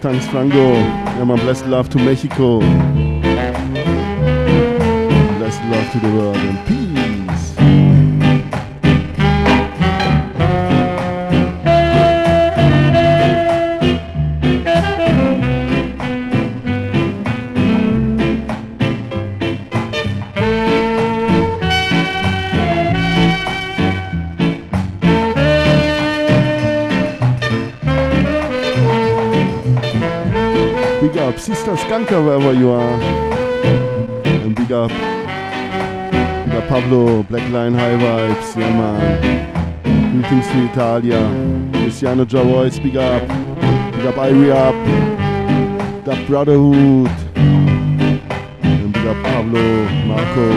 [0.00, 0.72] Thanks, Franco.
[0.72, 2.60] Yeah, man, blessed love to Mexico.
[5.38, 6.79] Blessed love to the world and peace.
[32.10, 33.00] Skanka wherever you are.
[34.24, 40.20] And big up, big up Pablo, Black Line High Vibes, yeah man.
[40.20, 41.20] Greetings to Italia.
[41.78, 43.22] Luciano Javois, big up.
[43.92, 44.74] Big up Irie up.
[46.04, 47.10] Big up Brotherhood.
[47.36, 50.50] And big up Pablo, Marco.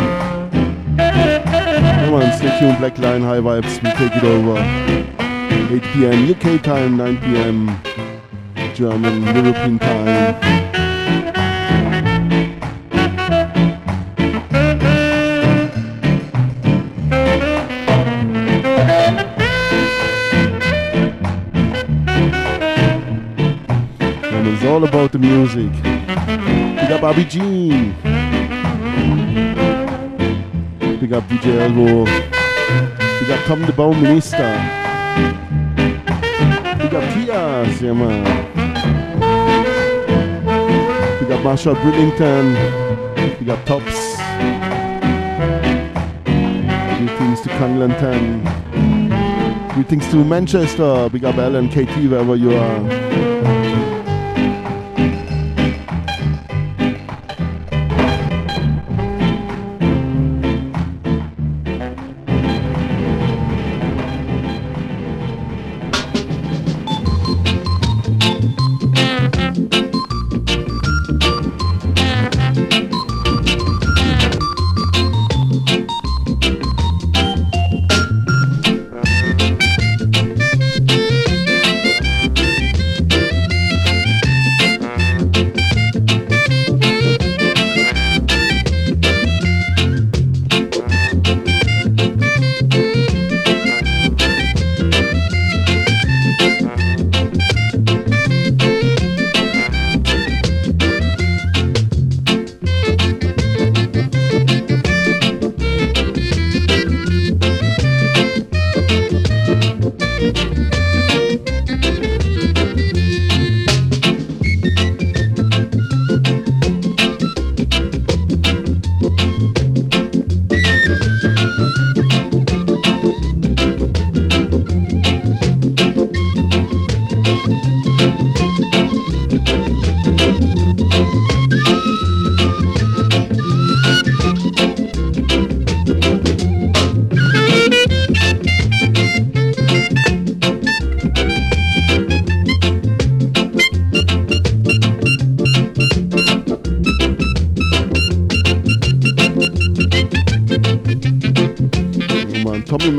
[0.97, 4.57] Come on, stay tuned, Black Line High Vibes, we take it over.
[5.71, 6.29] 8 p.m.
[6.31, 7.81] UK time, 9 p.m.
[8.73, 10.42] German European time.
[27.03, 27.93] Up Jean.
[31.01, 32.05] Big up DJ Elbow.
[32.05, 34.37] Big up Tom the Bone Minister.
[36.77, 38.23] Big up Tias, yeah man.
[41.19, 42.55] Big up Marshall Brillington.
[43.37, 44.15] Big up Tops.
[46.97, 48.45] Greetings to Congleton.
[49.73, 51.09] Greetings to Manchester.
[51.09, 53.42] Big up Alan, KT, wherever you are.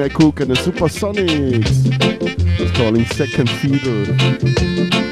[0.09, 1.87] McCook and the Supersonics.
[2.61, 5.04] It's calling Second Fiddle.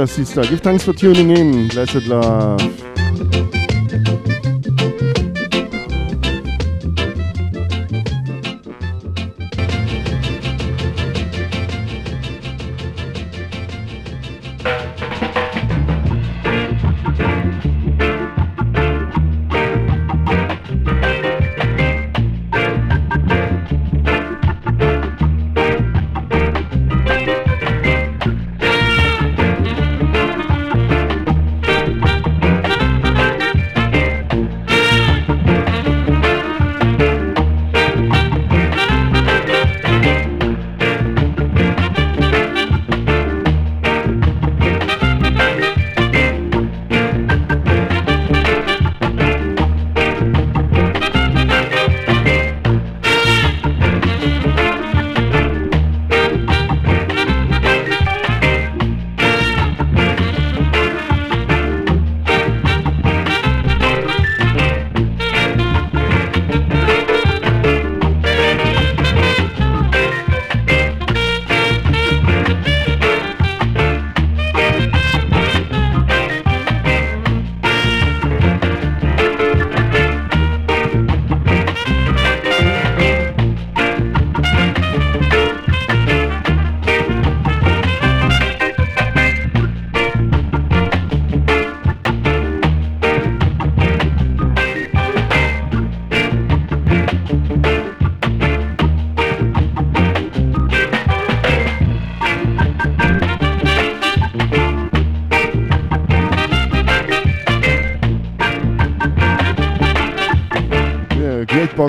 [0.00, 0.42] Yeah man, see ya sister.
[0.50, 1.68] Give thanks for tuning in.
[1.68, 2.89] Blessed love.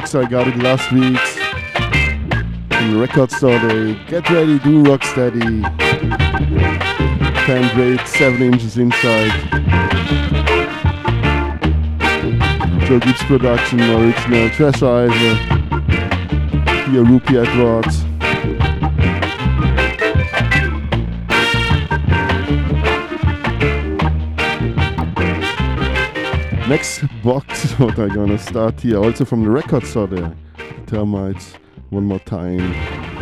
[0.02, 1.20] Box, I got it last week
[2.82, 3.60] in the record store.
[3.60, 5.62] They get ready, do rock steady.
[7.46, 9.32] 10 grade, 7 inches inside.
[12.88, 15.10] Joe Gibbs production, original Treasure Isle.
[16.90, 18.11] Here, Rupie Edwards.
[26.72, 30.34] Next box what I'm gonna start here, also from the record store there.
[30.86, 31.56] Termites,
[31.90, 32.74] one more time.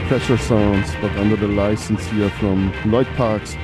[0.07, 3.55] Pressure sounds, but under the license here from Lloyd Parks.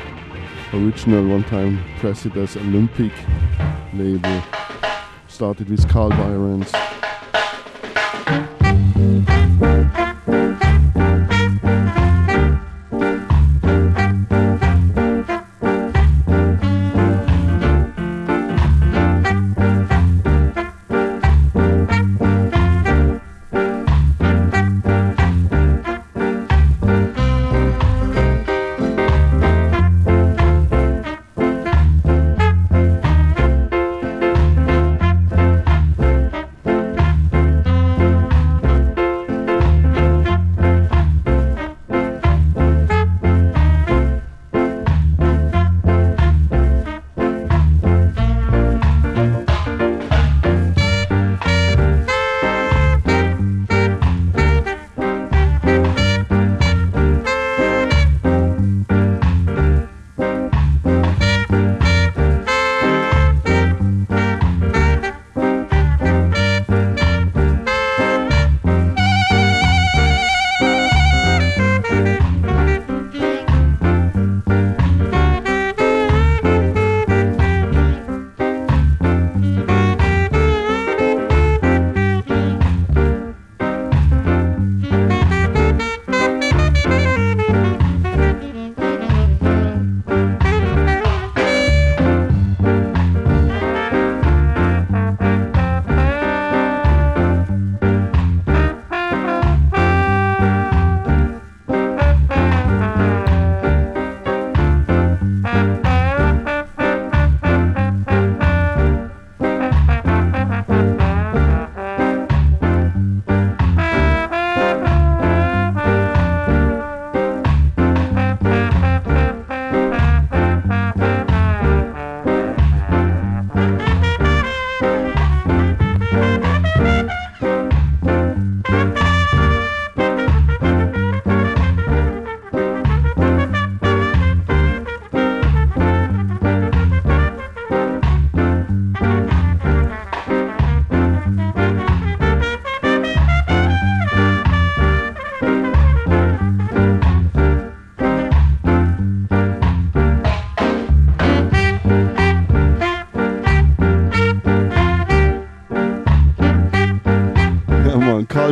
[0.74, 3.12] Original one time President's Olympic
[3.94, 4.41] label.
[5.28, 6.72] Started with Carl Byron's.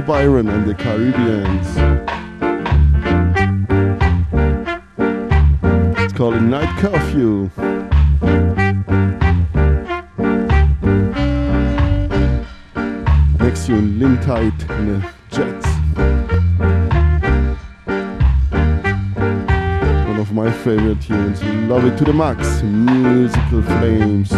[0.06, 1.68] Byron and the Caribbeans.
[6.00, 7.50] It's called Night Curfew.
[13.40, 15.68] Next tune, Lynn Taitt in the Jets.
[20.08, 21.42] One of my favorite tunes.
[21.70, 22.62] Love it to the max.
[22.62, 24.34] Musical flames.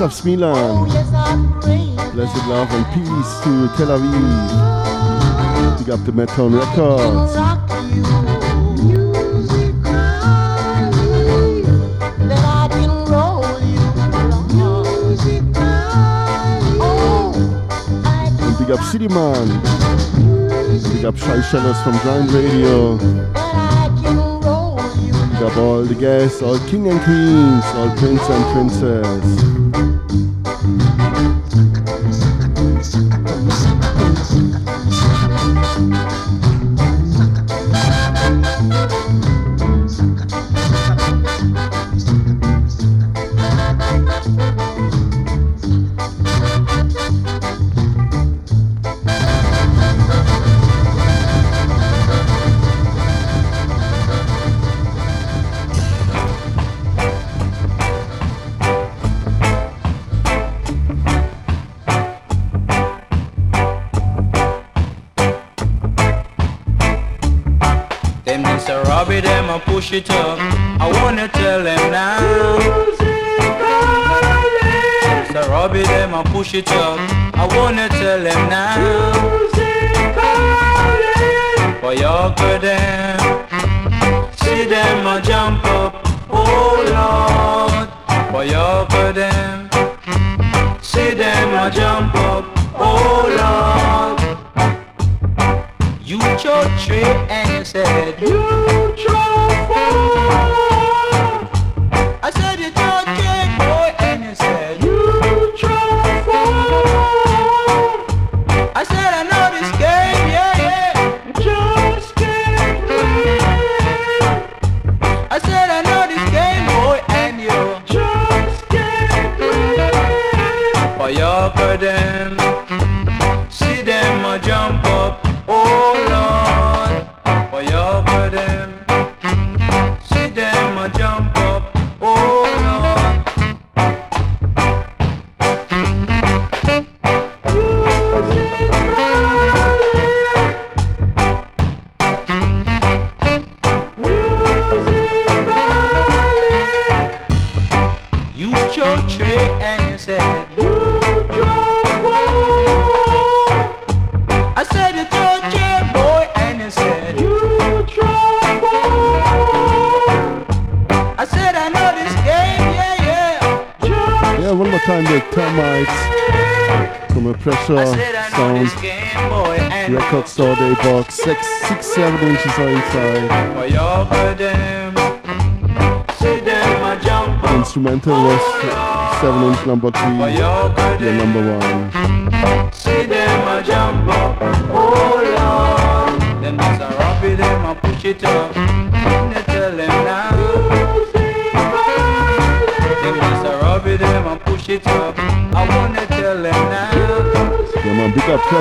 [0.00, 0.86] What's up, Smilan?
[2.12, 5.78] Blessed love and peace to Tel Aviv.
[5.78, 7.32] Big up the Meton Records.
[18.56, 19.48] Big up City Man.
[20.94, 22.98] Big up Shy Shellers from Giant Radio.
[25.32, 29.57] Big up all the guests, all king and queens, all prince and princess.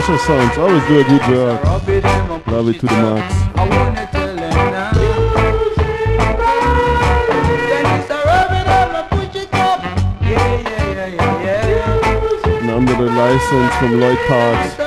[0.08, 2.48] Special sounds always do a good job.
[2.48, 3.48] Love it to the max.
[12.98, 14.87] The license from Lloyd Parks.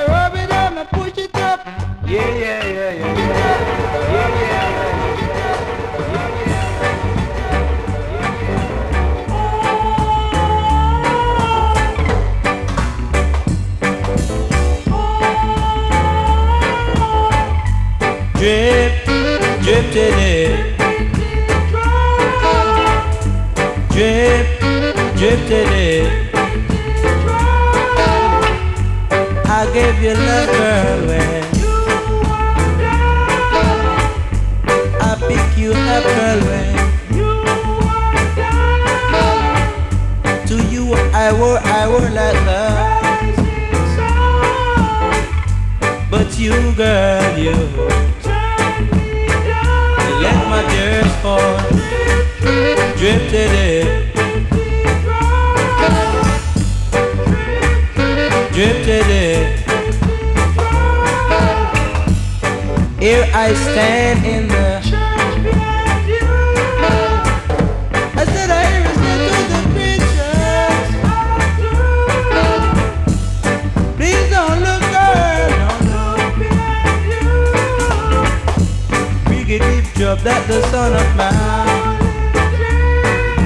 [80.23, 81.99] that the Son of Man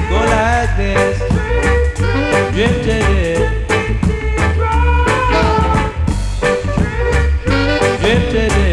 [0.10, 1.18] go like this,
[2.54, 3.40] drifted it,
[8.02, 8.66] drifted it.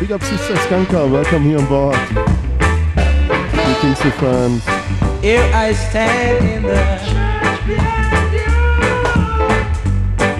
[0.00, 2.35] Big up Sister Skanka, welcome here on board.
[3.86, 4.64] Quincy Franz.
[5.22, 6.74] Here I stand in the
[7.06, 8.50] church behind you.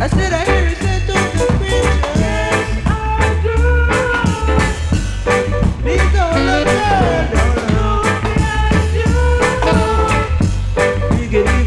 [0.03, 2.11] I said I hear you say to the preacher.
[2.27, 3.57] Yes, I do.
[5.81, 7.31] Please don't look down.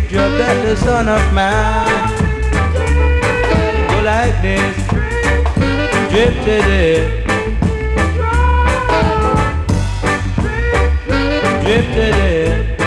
[0.09, 2.09] Drop that the son of mine
[3.87, 4.75] Go like this
[6.11, 7.38] Drip to
[11.69, 12.78] lifted it.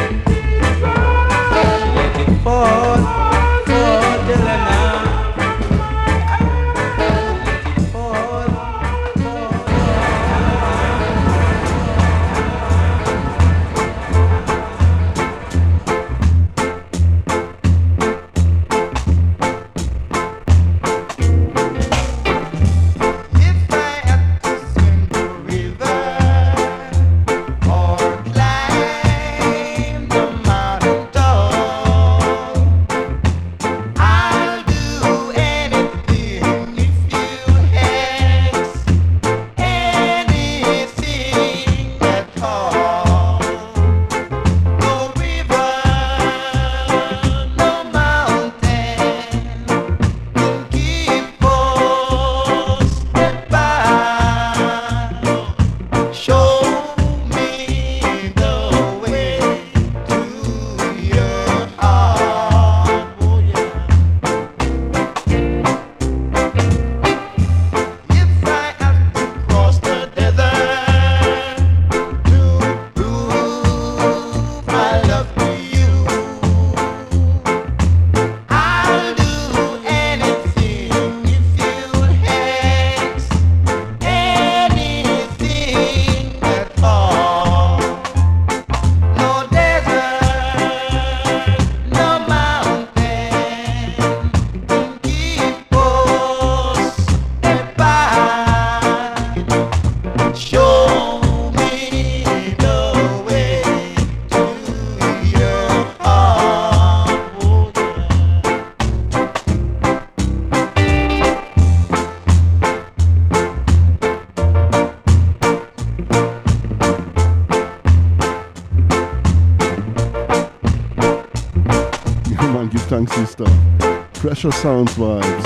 [124.42, 125.44] Culture Sound Vibes.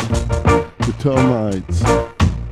[0.78, 1.82] The termites.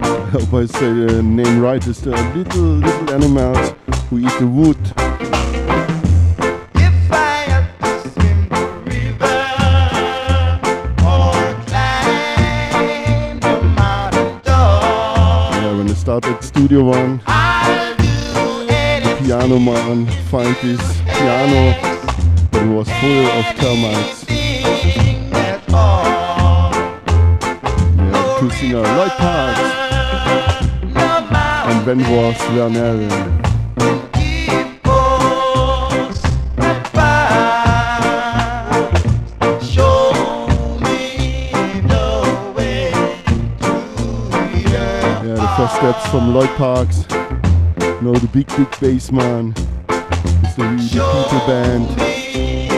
[0.00, 1.86] I hope I say the name right.
[1.86, 3.72] It's the little, little animals
[4.10, 4.76] who eat the wood.
[15.56, 17.20] Yeah, when I started Studio One,
[19.20, 21.74] Piano Man, find this piano,
[22.52, 24.23] it was full of termites.
[28.48, 29.60] to singer Lloyd Parks
[31.66, 33.08] and Ben was Vernel.
[45.56, 47.04] first steps from Lloyd Parks.
[47.78, 49.54] You know the big big bass man.
[49.88, 52.73] It's the really Peter band.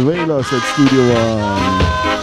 [0.00, 2.19] The Velas at Studio One.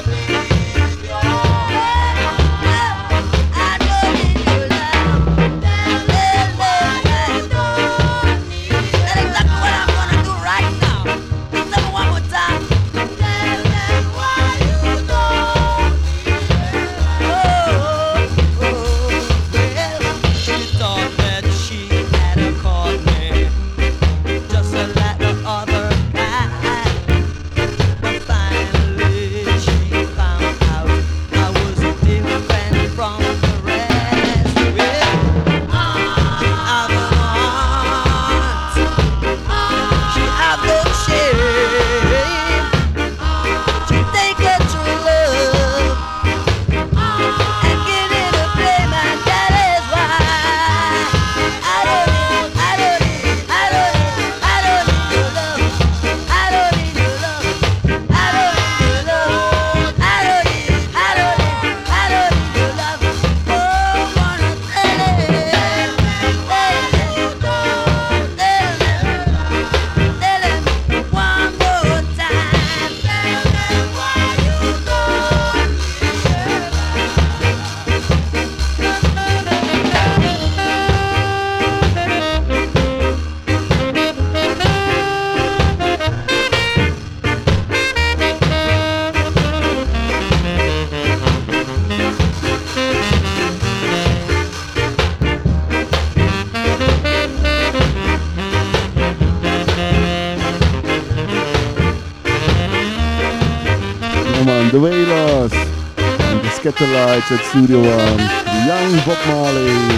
[107.07, 108.19] Bites at Studio One,
[108.67, 109.96] Young Bob Marley.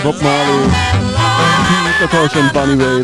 [0.00, 0.68] Bob Marley,
[1.68, 3.01] Peter Tosh and Bunny Wailer,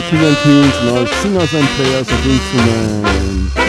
[0.00, 3.61] female teams like singers and players of instruments.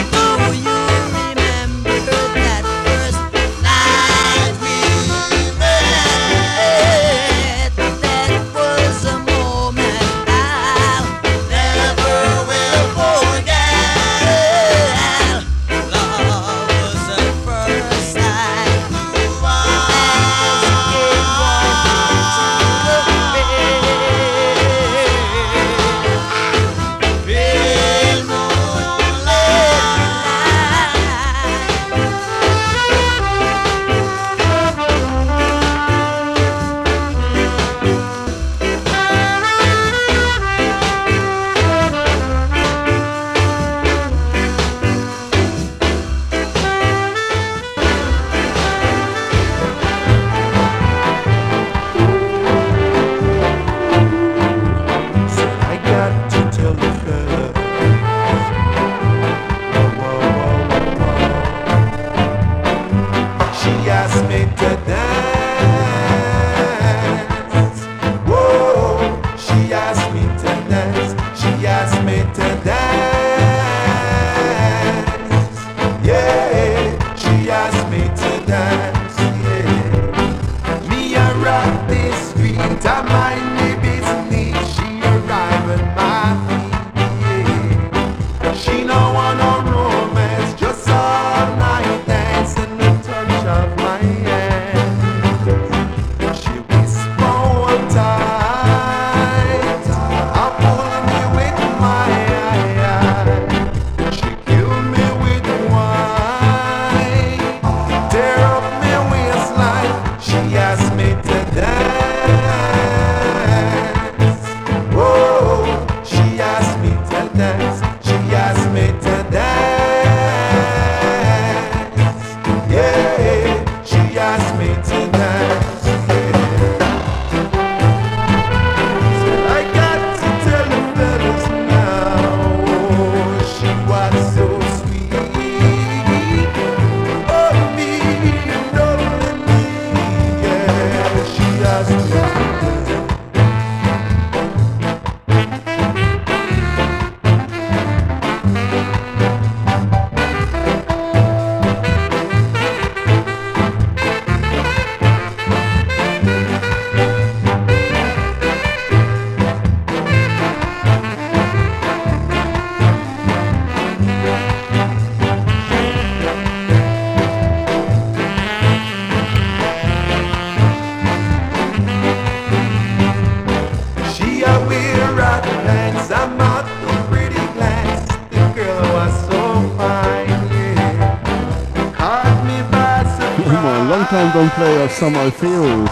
[184.94, 185.90] Summer Feels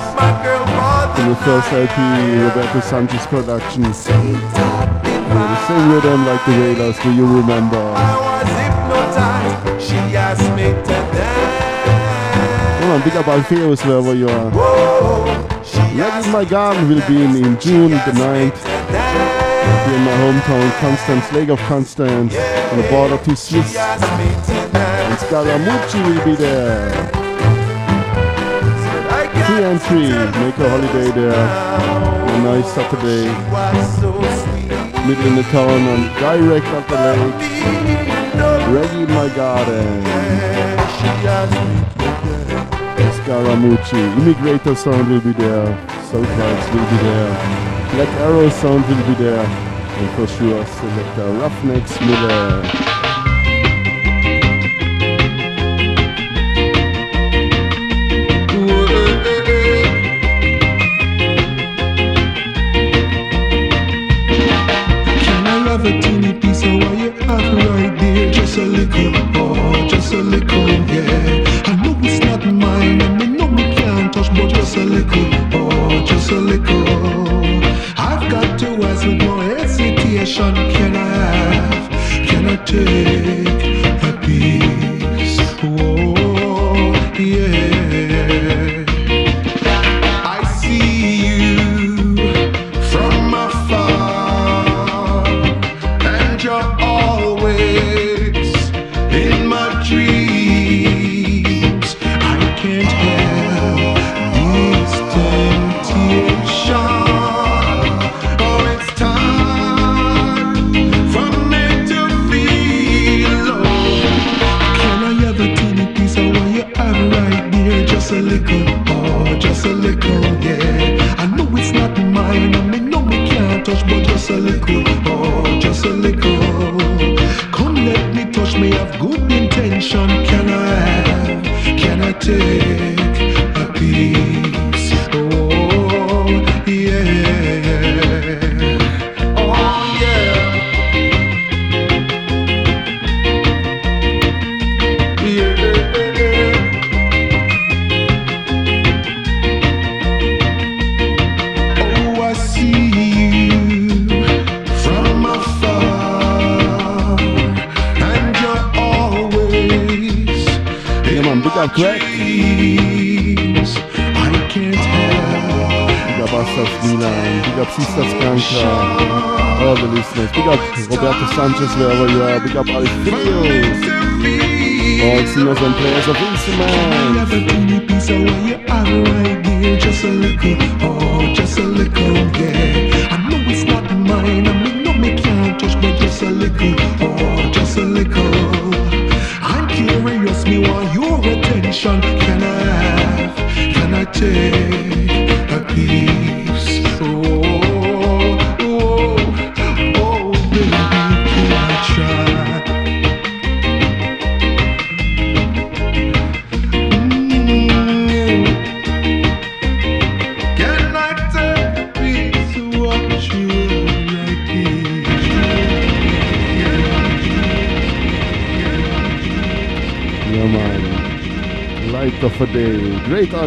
[1.19, 1.99] In the first LP
[2.41, 3.85] Roberto Sanchez production.
[3.85, 7.83] And the same rhythm like the Railers, do you remember?
[12.79, 14.51] Come on, big up Alpheus wherever you are.
[15.97, 18.57] Legend My Garden will be in, in June the 9th
[19.87, 23.77] here in my hometown, Constance, Lake of Constance, on the border to Swiss.
[23.77, 27.22] And Skarra Mucci will be there.
[29.47, 29.91] DN3,
[30.41, 31.35] make a holiday there.
[31.35, 33.27] A nice Saturday.
[35.07, 37.41] Middle in the town and direct up the lake.
[38.73, 40.03] Reggie my garden.
[43.19, 44.03] Skarra Mucci.
[44.19, 45.67] Immigrator sound will be there.
[46.11, 47.31] Soul will be there.
[47.93, 49.45] Black Arrow sound will be there.
[49.45, 52.92] And for sure, selector Ruffneck Smille.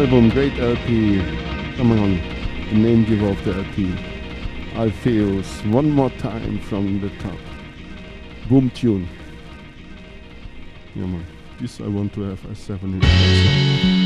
[0.06, 1.18] album, great LP.
[1.76, 2.20] Come on,
[2.68, 3.92] the name giver of the LP.
[4.76, 5.42] I feel
[5.72, 7.38] one more time from the top.
[8.48, 9.08] Boom tune.
[10.94, 11.26] Yeah man,
[11.60, 14.05] this I want to have a 7 in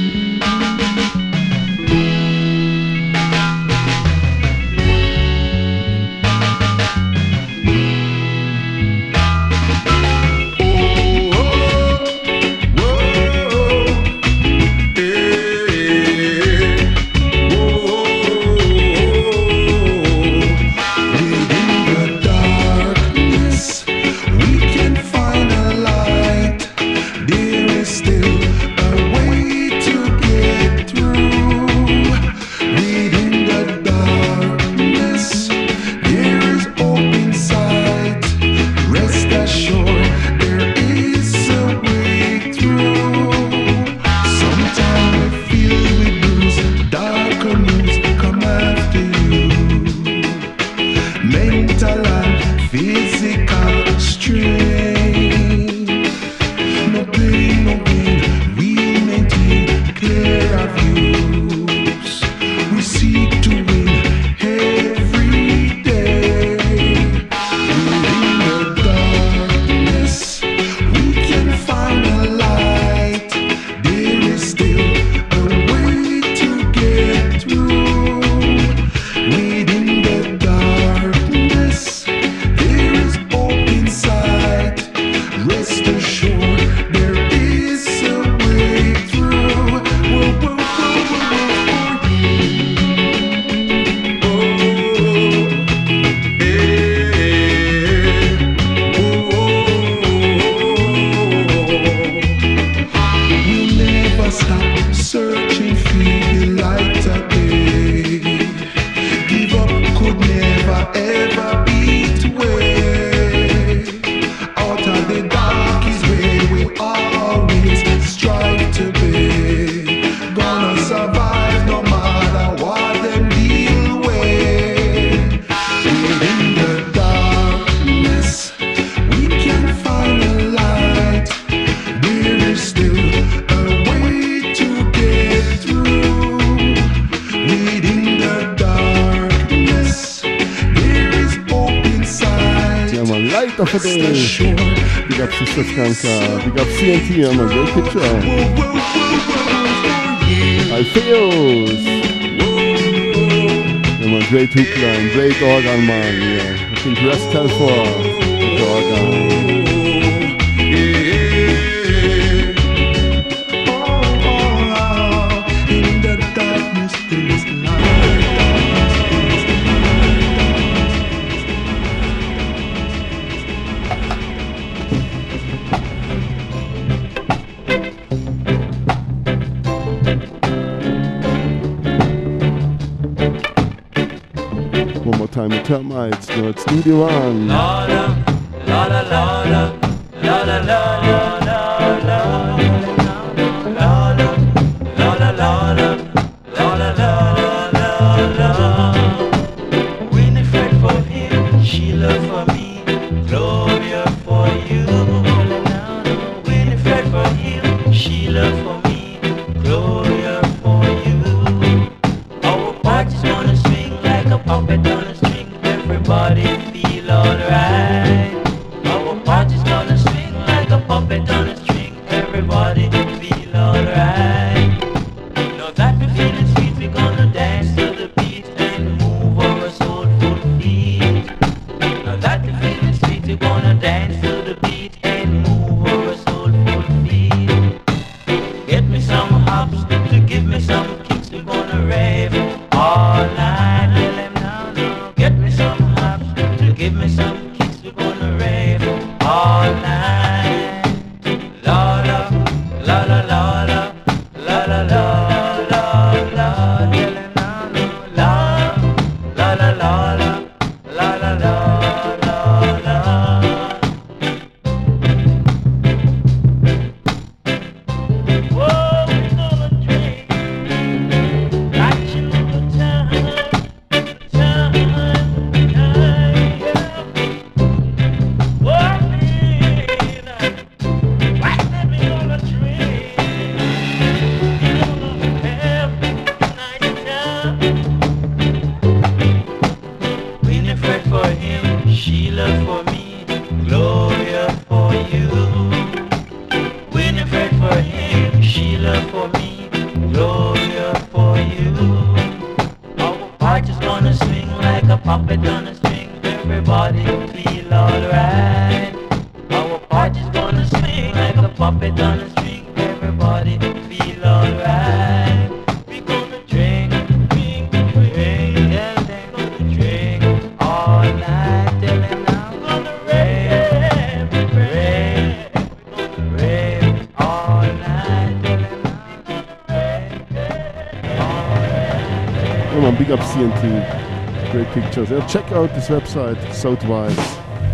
[333.40, 334.52] TNT.
[334.52, 335.10] Great pictures.
[335.10, 337.16] And check out this website, Southwise.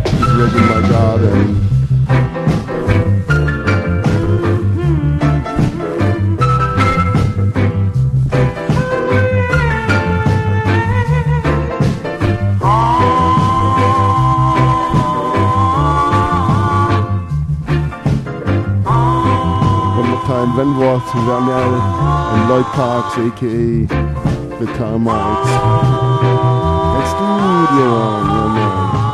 [0.04, 1.62] It's really my garden.
[20.26, 21.80] Van Venworth, Ranel,
[22.34, 25.50] and Lloyd Parks, aka the termites.
[26.96, 29.05] Let's do it one, man.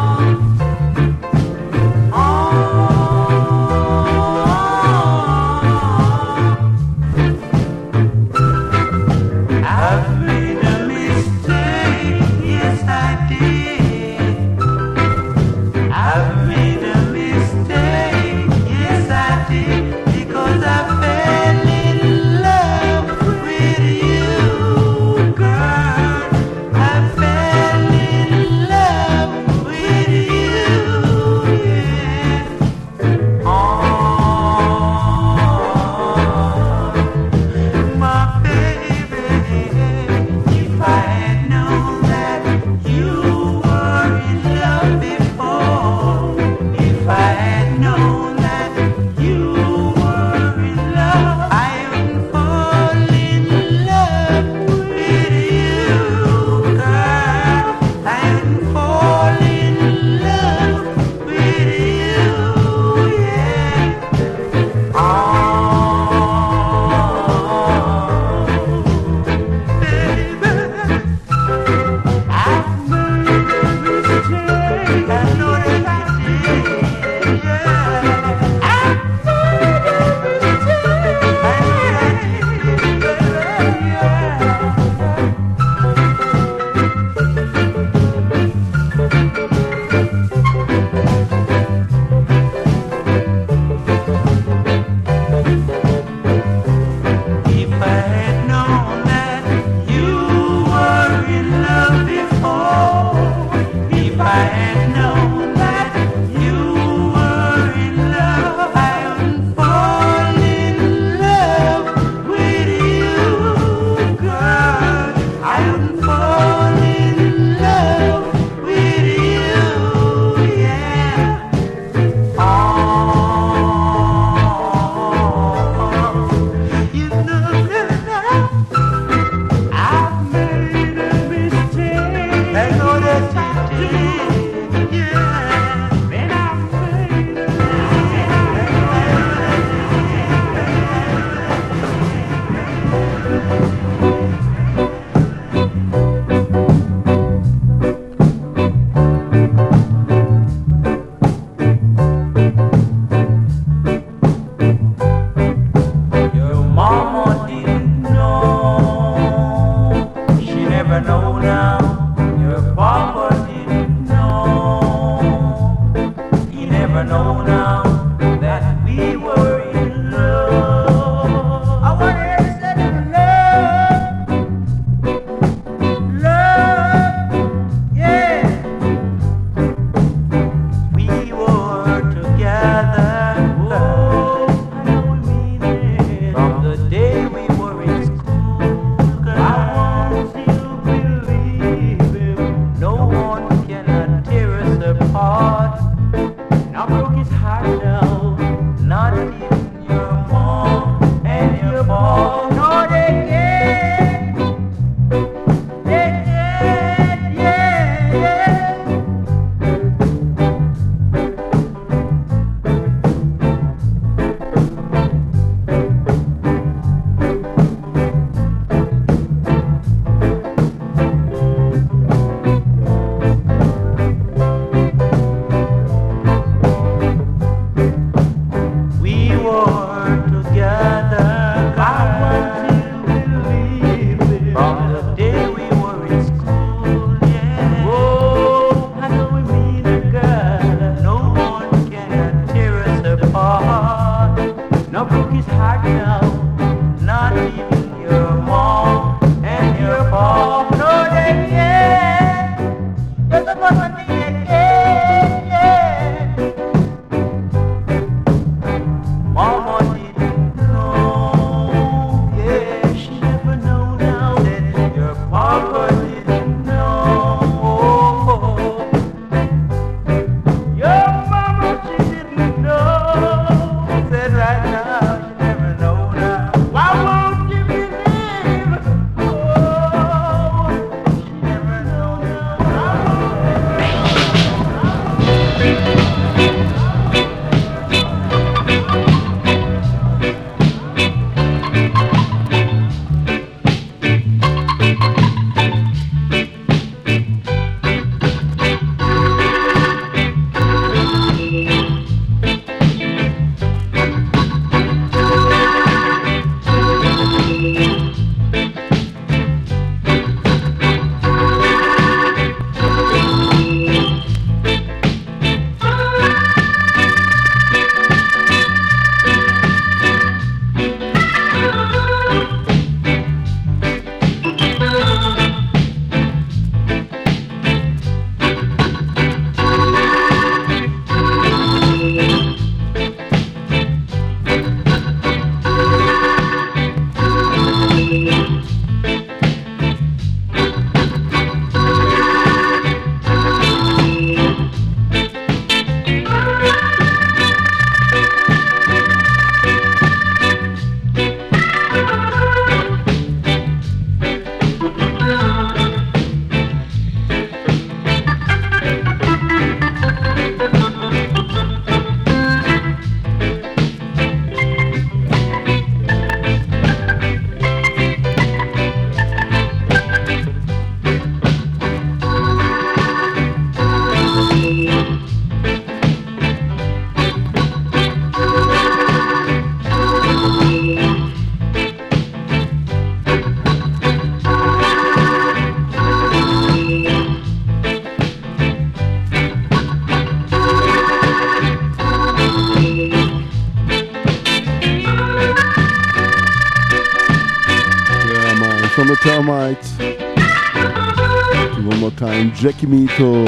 [402.63, 403.45] Jackie Mittoo,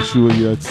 [0.00, 0.68] Ashur hier als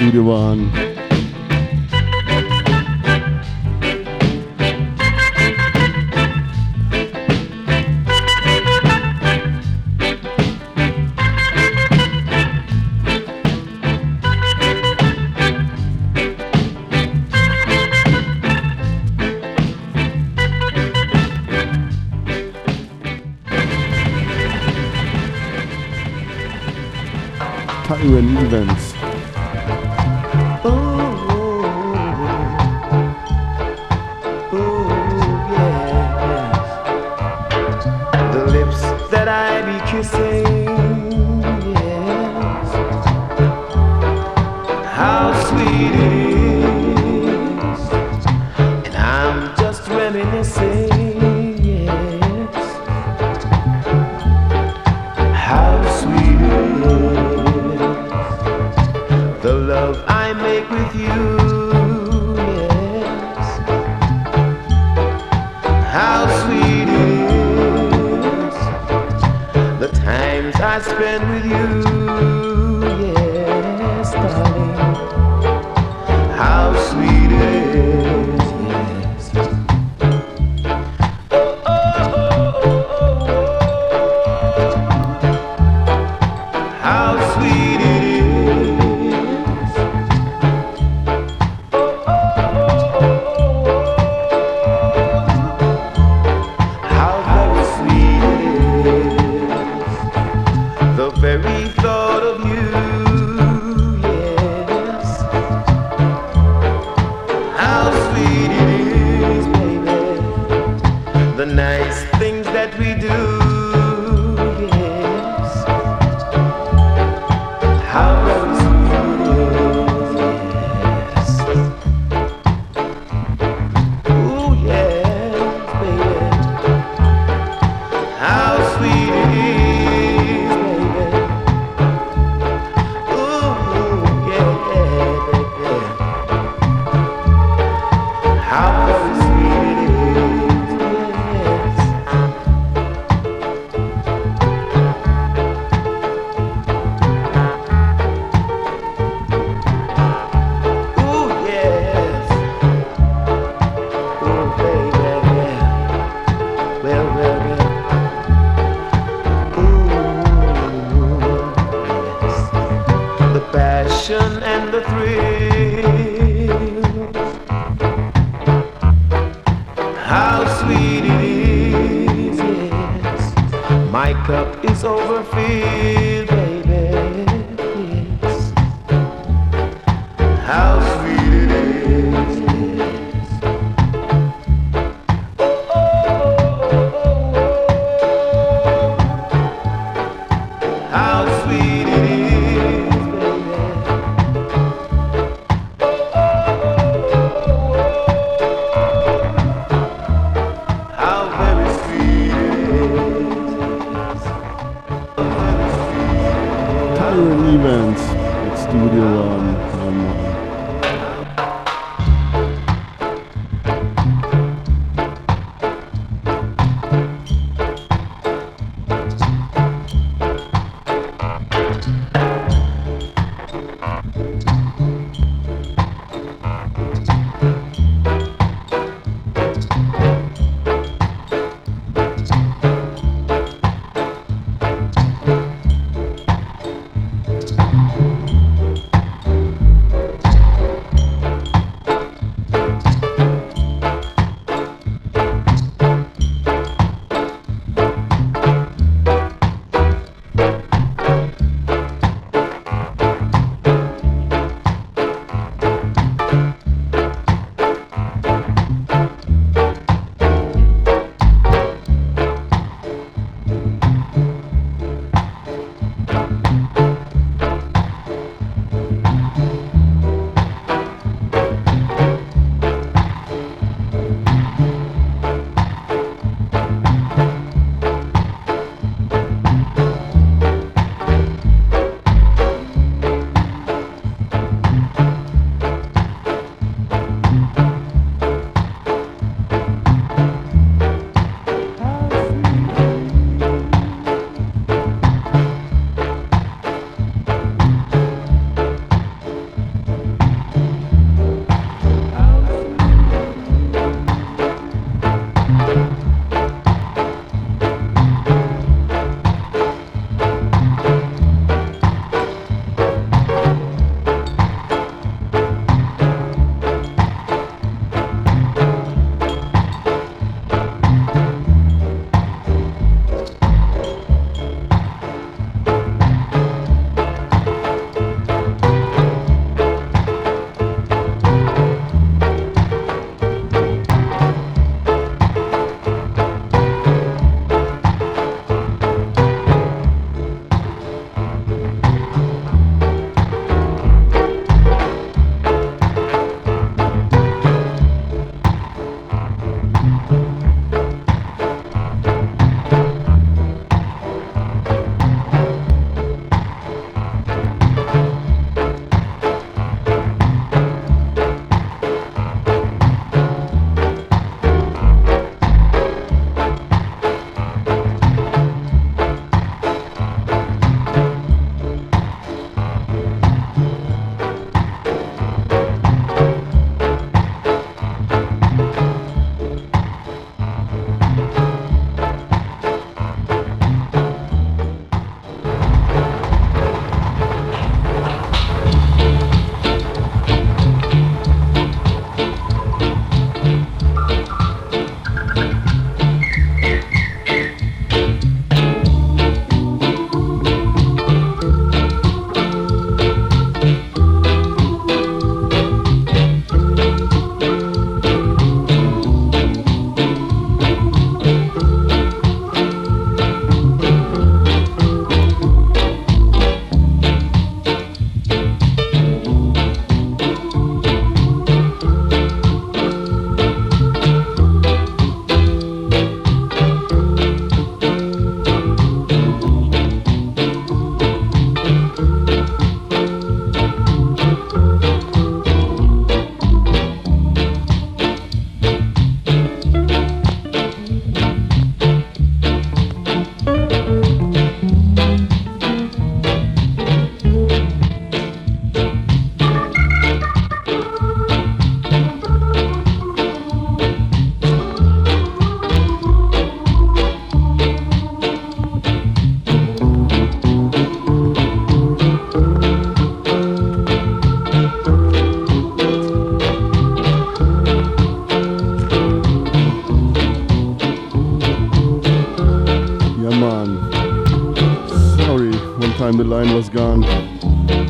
[476.09, 477.01] time the line was gone.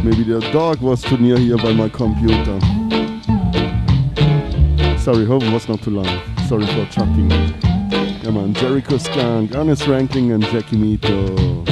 [0.04, 2.60] Maybe the dog was too near here by my computer.
[4.98, 6.22] Sorry, hope it was not too long.
[6.48, 7.30] Sorry for chatting.
[8.22, 11.66] Come on, Jericho Skunk, Ernest Ranking and Jackie Mittoo.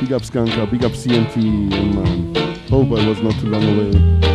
[0.00, 2.34] Big up Skanka, big up CMT, yeah man.
[2.70, 4.31] Hope I was not too long away.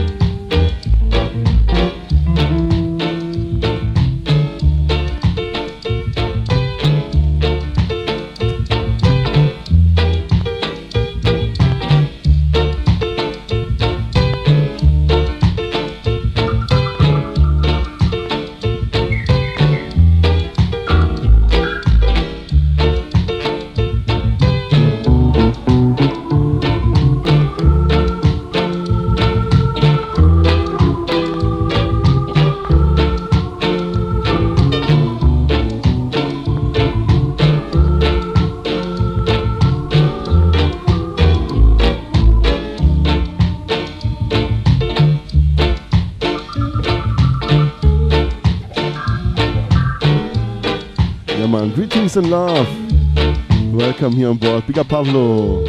[52.18, 52.68] And love.
[53.74, 54.66] Welcome here on board.
[54.66, 55.64] Big up Pablo.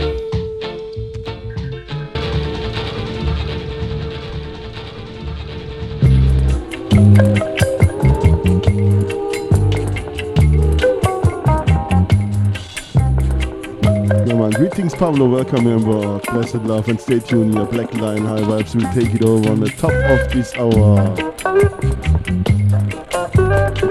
[14.57, 15.29] Greetings, Pablo.
[15.29, 16.23] Welcome here on board.
[16.33, 17.66] Blessed love and stay tuned here.
[17.66, 21.28] Black Line High Vibes will take it over on the top of this hour.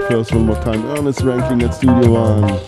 [0.08, 0.86] First, one more time.
[0.86, 2.58] Ernest Ranking at Studio One.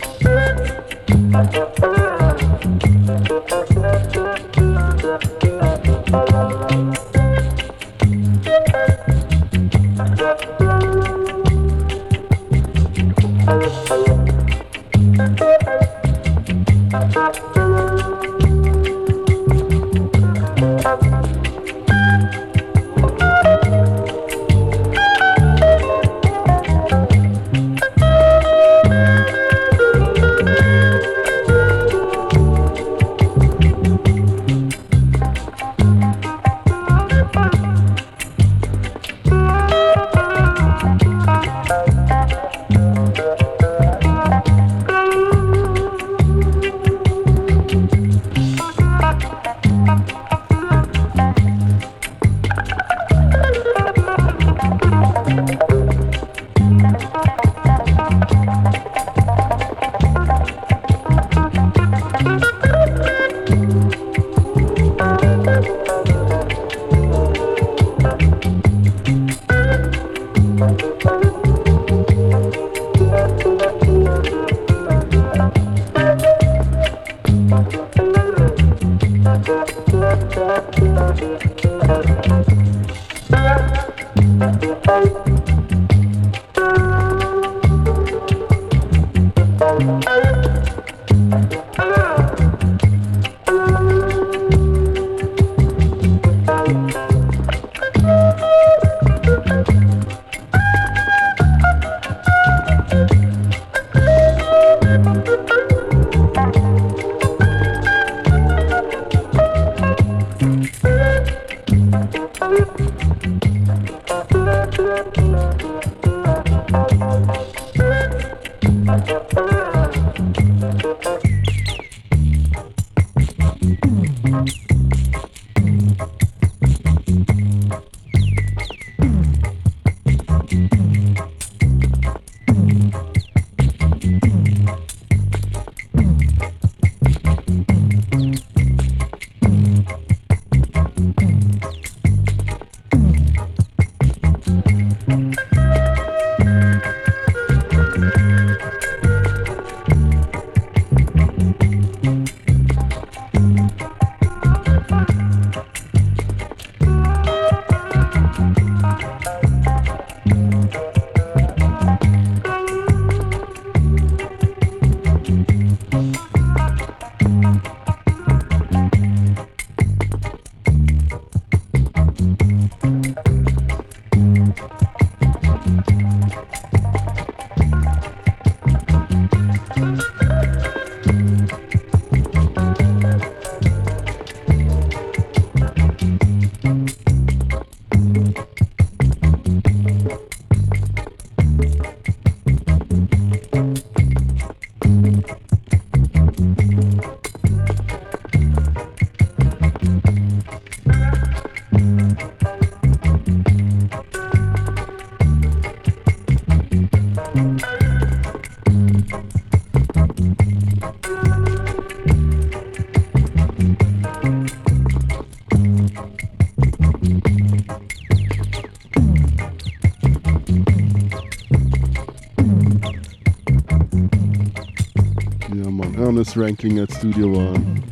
[226.36, 227.82] Ranking at Studio One.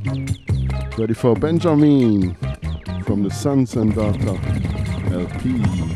[0.97, 2.37] Ready for Benjammin
[3.05, 4.39] from the Sons and Daughter
[5.13, 5.88] LP.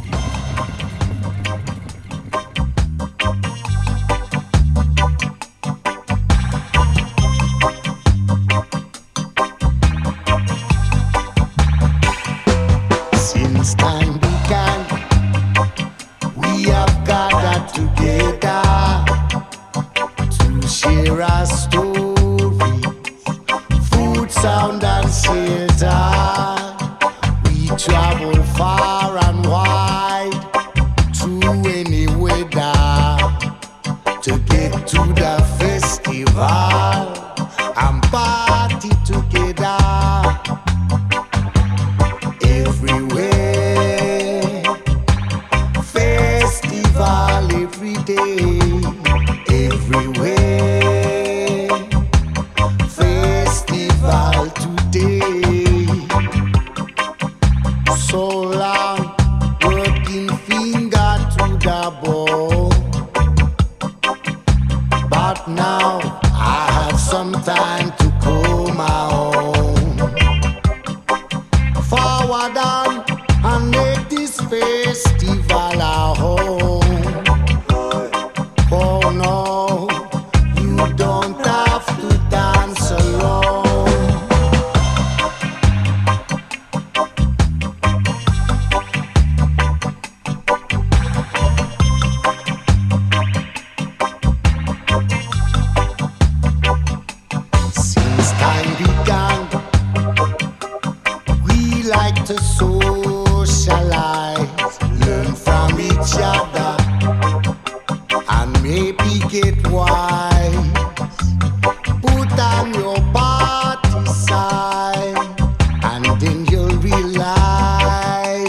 [116.50, 118.48] you'll realize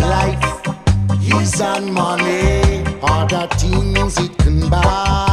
[0.00, 0.60] life
[1.92, 5.29] money, other things it can buy.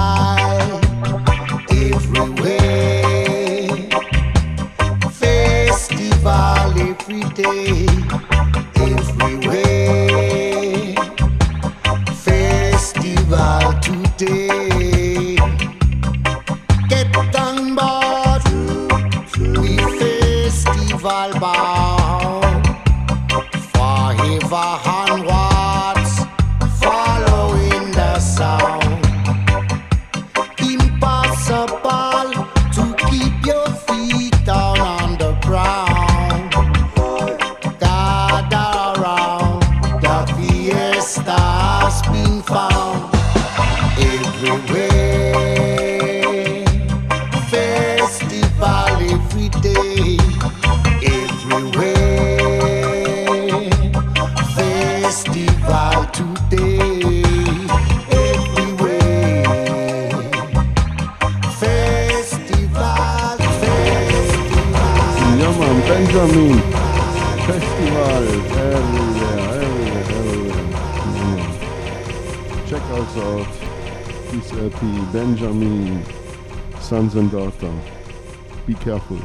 [78.88, 79.20] Careful.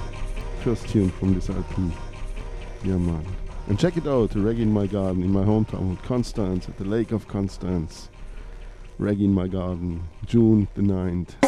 [0.65, 1.93] First tune from this LP.
[2.83, 3.25] Yeah, man.
[3.69, 7.13] And check it out, Reggae in My Garden in my hometown, Constance, at the Lake
[7.13, 8.09] of Constance.
[8.99, 11.42] Reggae in My Garden, June the 9th.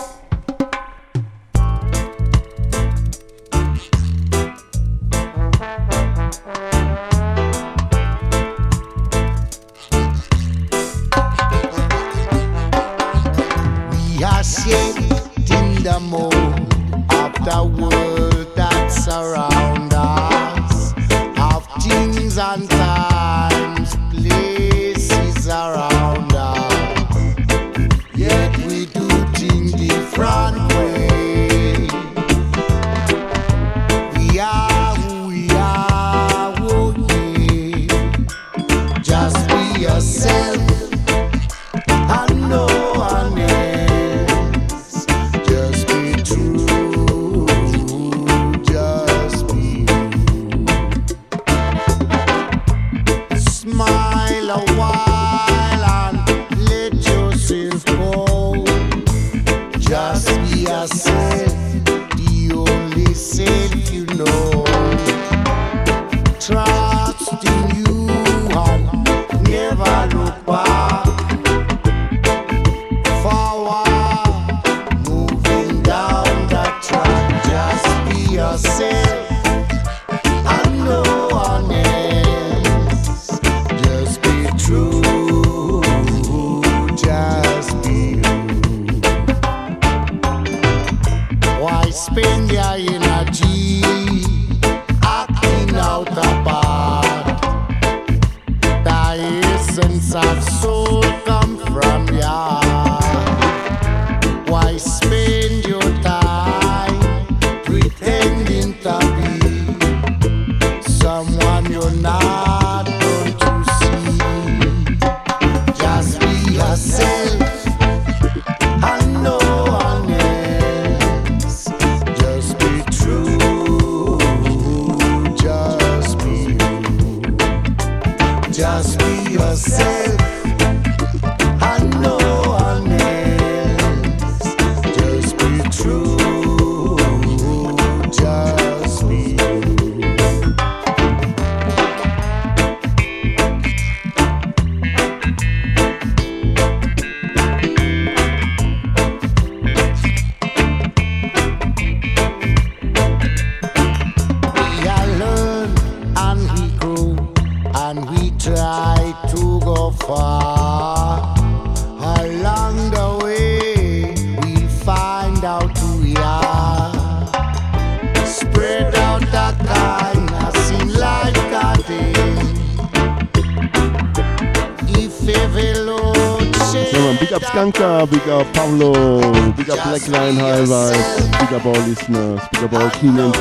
[180.14, 183.38] Klein Highlights, Speaker Ball Listener, Speaker Ball Keenan T,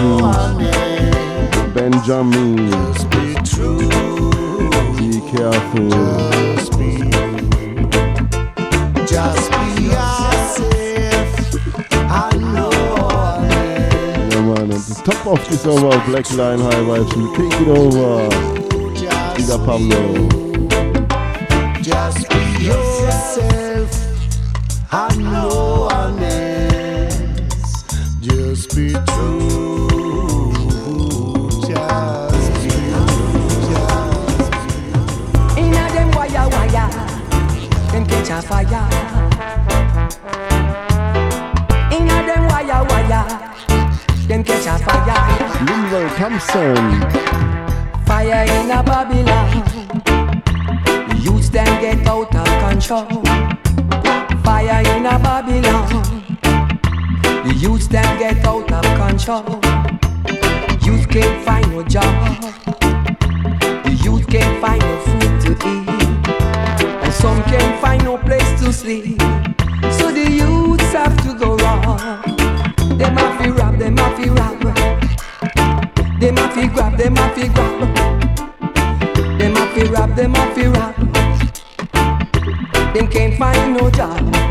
[1.71, 2.55] Benjammin.
[4.97, 5.89] Be, careful.
[9.05, 11.29] Just be, yourself.
[12.09, 12.11] I
[12.41, 12.71] know.
[14.31, 18.31] Yeah, man, the top of this over, Black Line High Vibes will take it over.
[19.35, 20.01] Speaker Pablo.
[21.83, 23.91] Just be yourself.
[24.91, 25.82] I know.
[46.23, 46.77] Thompson.
[48.05, 49.51] Fire in a Babylon.
[51.21, 53.21] Youths them get out of control.
[54.41, 55.89] Fire in a Babylon.
[57.43, 59.59] The youths them get out of control.
[60.85, 62.15] Youth can't find no job.
[63.83, 65.89] The youth can't find no food to eat.
[67.03, 69.19] And some can't find no place to sleep.
[69.99, 72.97] So the youths have to go wrong.
[72.97, 73.72] They might be robbed
[76.73, 77.79] grab, them a fi grab.
[79.39, 80.95] Them a fi rob, them a fi rob.
[82.93, 84.42] Them can't find no job.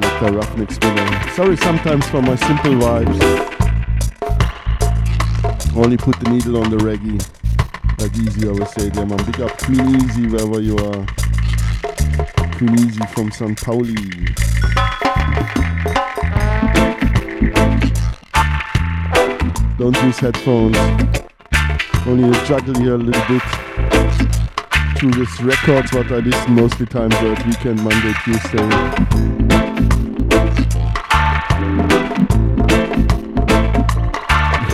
[0.00, 1.28] selector winner.
[1.30, 3.20] Sorry sometimes for my simple vibes.
[5.76, 7.20] Only put the needle on the reggae.
[8.00, 9.24] Like Easy always say, yeah man.
[9.24, 11.06] Big up Queen Easy wherever you are.
[12.56, 13.94] Queen Easy from San Pauli.
[19.78, 20.76] Don't use headphones.
[22.06, 23.42] Only juggle here a little bit.
[24.98, 29.43] To this records what I listen mostly times at weekend, Monday, Tuesday.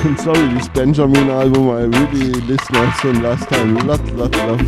[0.17, 3.75] sorry, this Benjammin album I really listened to last time.
[3.87, 4.61] Lot, lot, lot.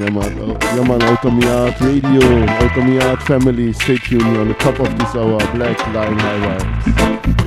[0.00, 4.48] Yeah man, oh, yeah man, art Radio, out of my art family, stay tuned on
[4.48, 7.43] the top of this hour, Black Line High Vibes.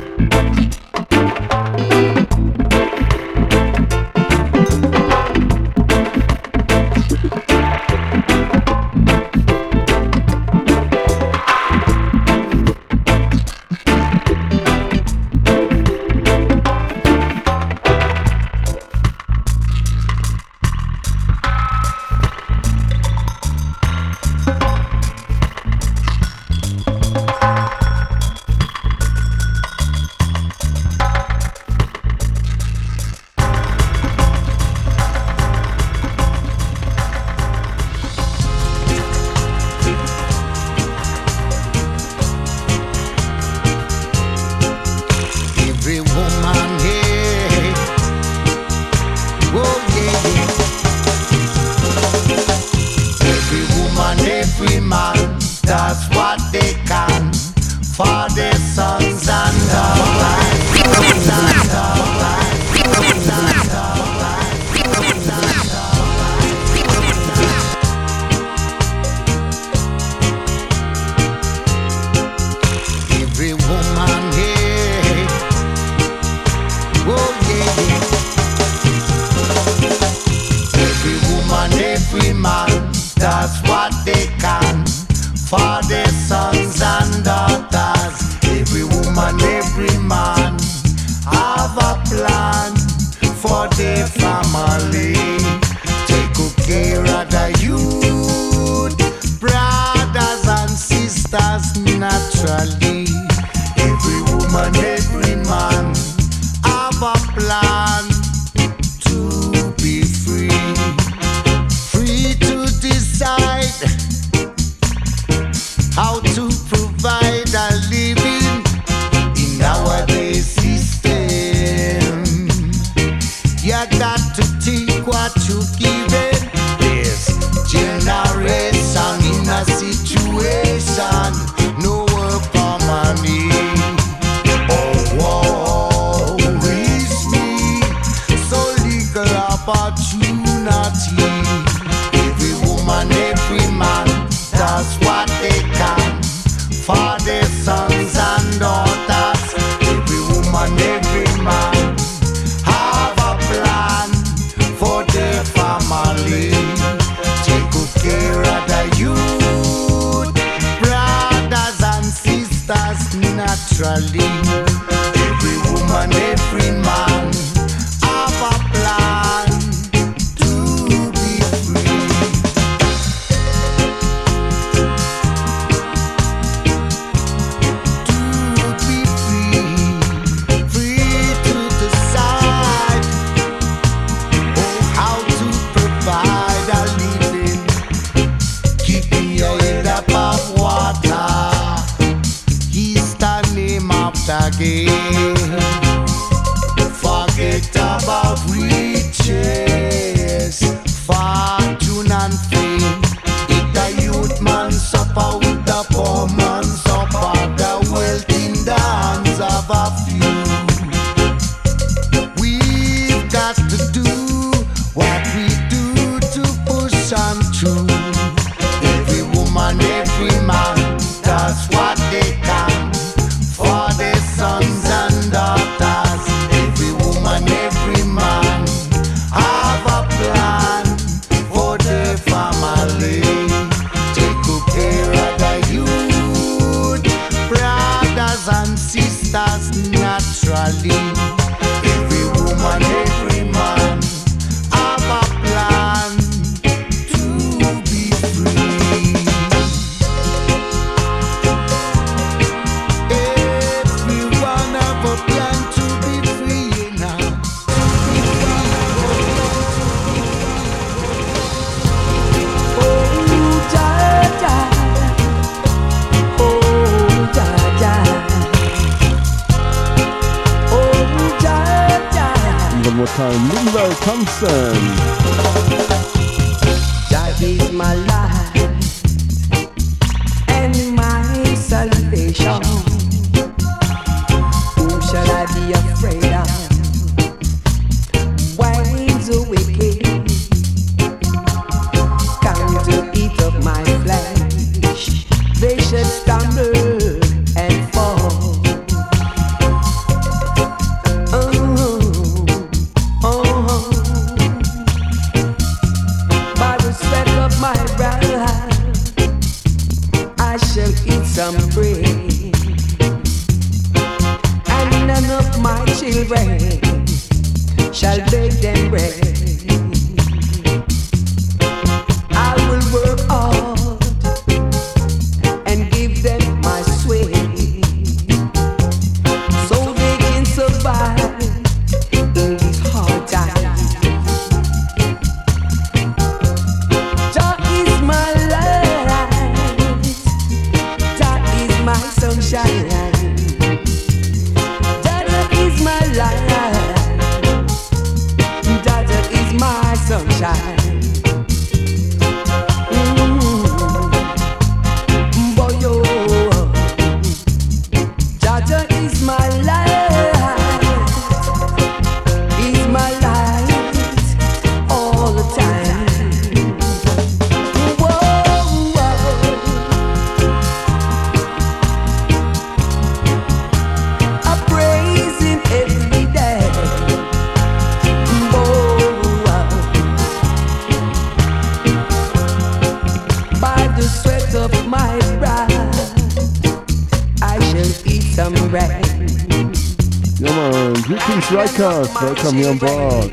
[392.43, 393.31] welcome, young Bob.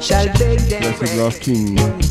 [0.00, 2.03] Blessed beg them Blessed King.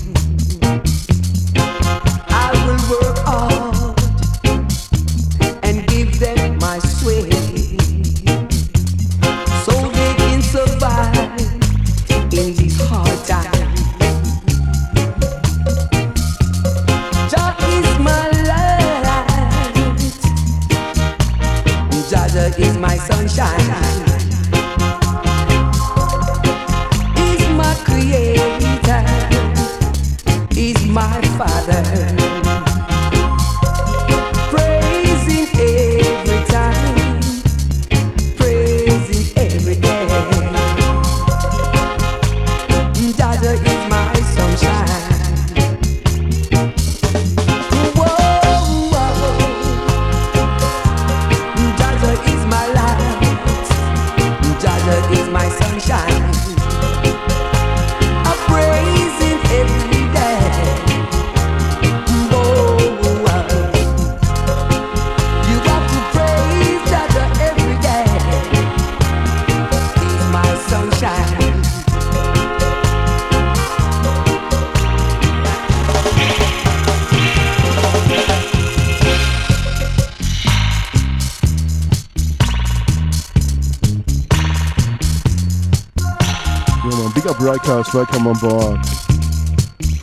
[88.24, 88.86] come on board.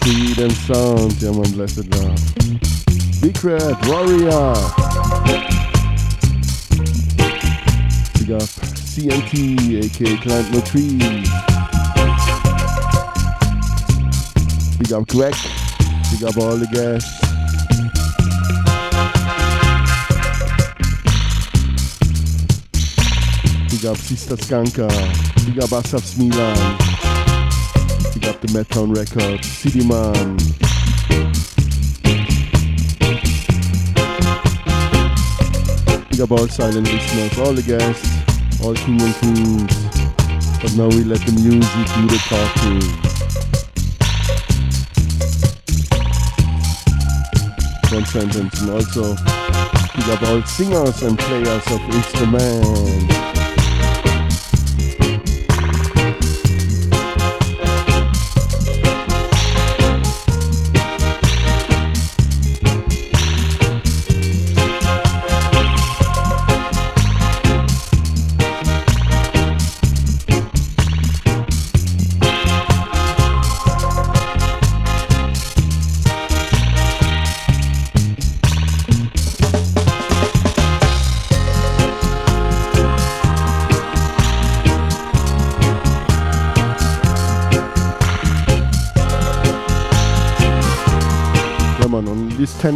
[0.03, 2.19] Freedom Sound, ja man, blessed love.
[3.13, 4.55] Secret Warrior.
[8.19, 8.51] Big up
[8.93, 11.29] CMT, aka Client Latrice.
[14.79, 15.35] Big up Greg.
[16.11, 17.21] Big up all the guests.
[23.71, 24.89] Big up Sister Skanka.
[25.47, 27.00] Big up Asaf Milan.
[28.21, 29.45] blasted up the Mettown record.
[29.45, 30.37] CD Man.
[36.11, 38.09] Big up all silent listeners, all the guests,
[38.63, 39.75] all king and queens.
[40.61, 42.81] But now we let the music do the talking.
[47.89, 49.17] Transcendence and also
[49.97, 53.20] big up all singers and players of instruments.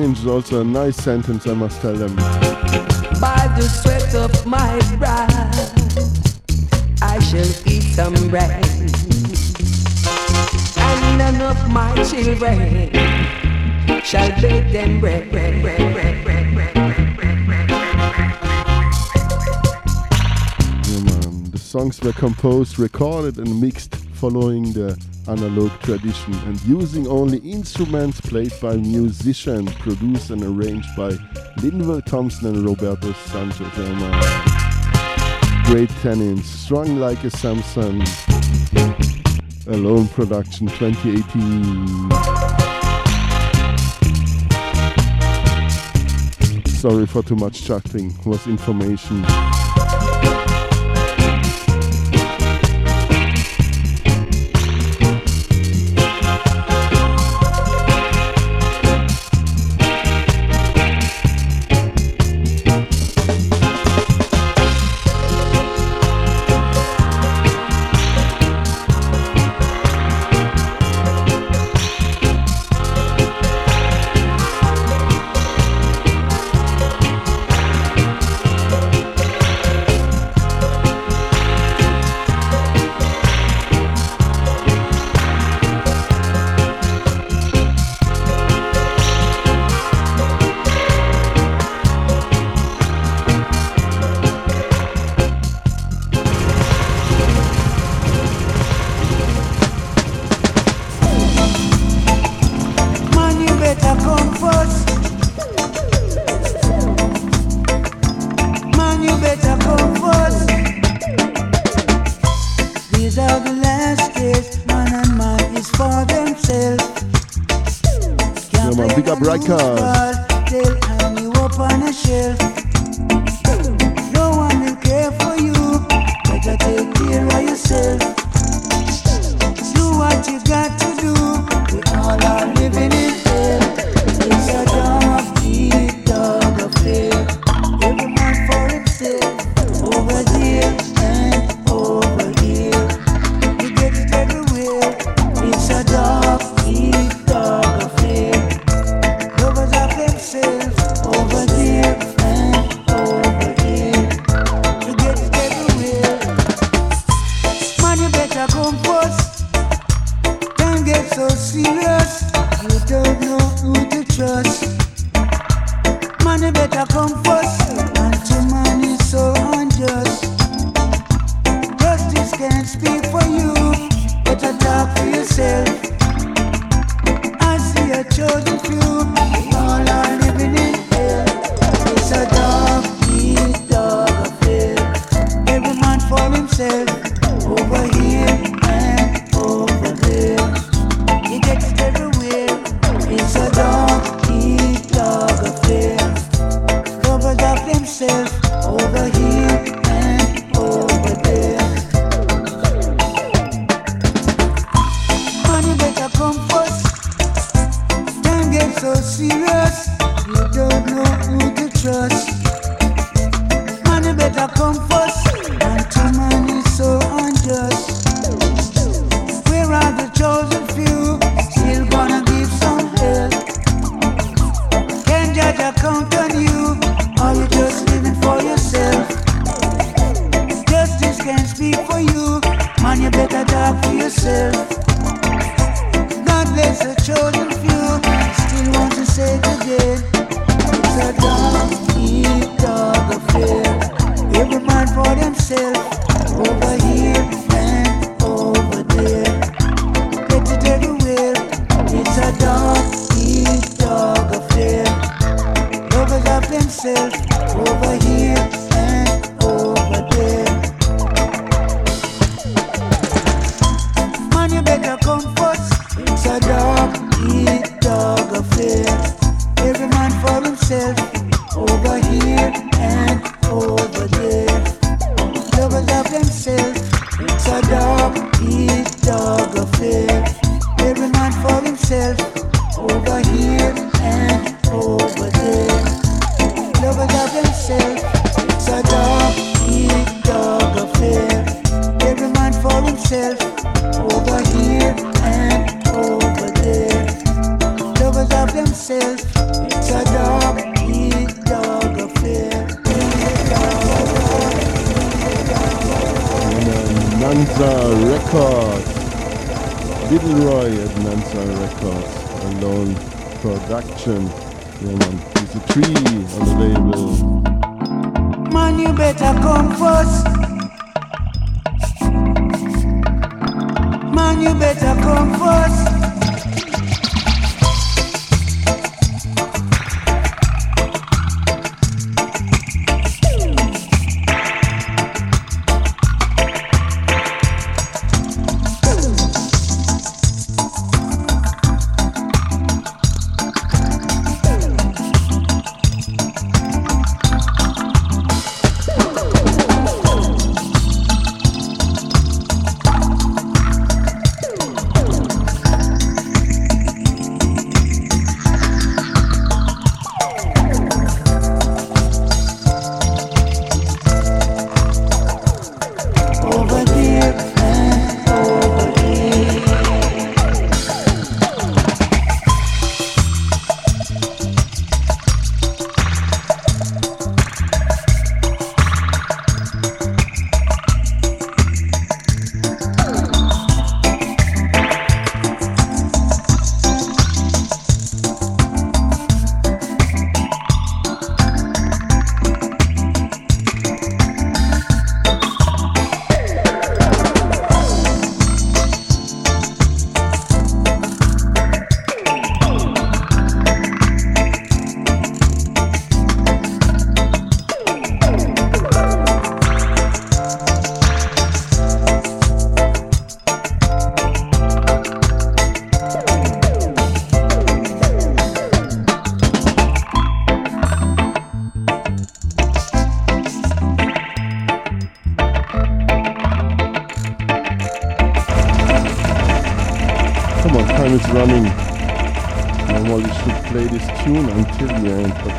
[0.05, 2.15] Is also a nice sentence, I must tell them.
[2.17, 5.27] By the sweat of my brow,
[7.01, 8.63] I shall eat some bread.
[10.77, 12.93] And none of my children
[14.05, 16.25] shall them bread, bread, bread, bread,
[21.51, 28.21] The songs were composed, recorded, and mixed following the analog tradition and using only instruments
[28.21, 31.11] played by musicians, produced and arranged by
[31.59, 33.67] Linval Thompson and Roberto Sanchez.
[35.67, 38.03] Great tenants, strong like a Samson.
[39.67, 42.65] Alone Production 2018.
[46.85, 49.25] sorry for too much chatting was information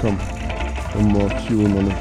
[0.05, 0.19] come
[0.99, 1.91] and mark on.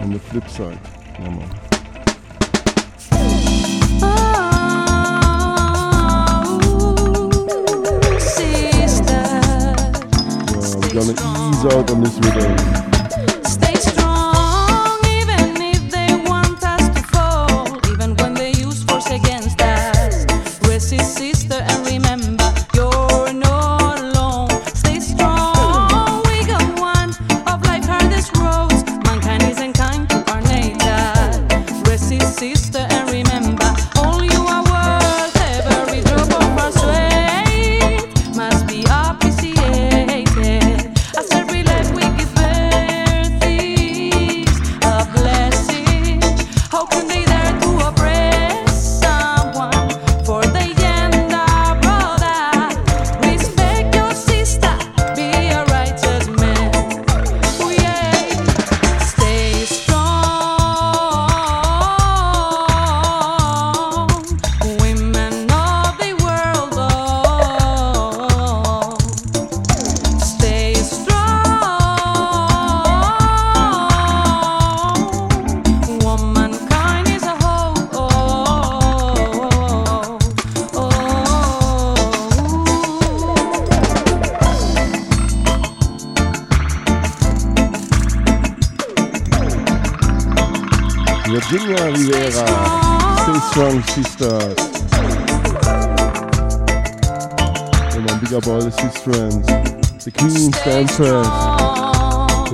[0.00, 0.78] On the flip side.
[1.18, 1.42] Well,
[10.74, 12.99] I'm gonna ease out on this video.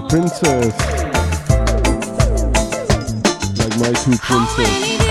[0.08, 0.74] princess.
[3.58, 5.05] Like my two princess.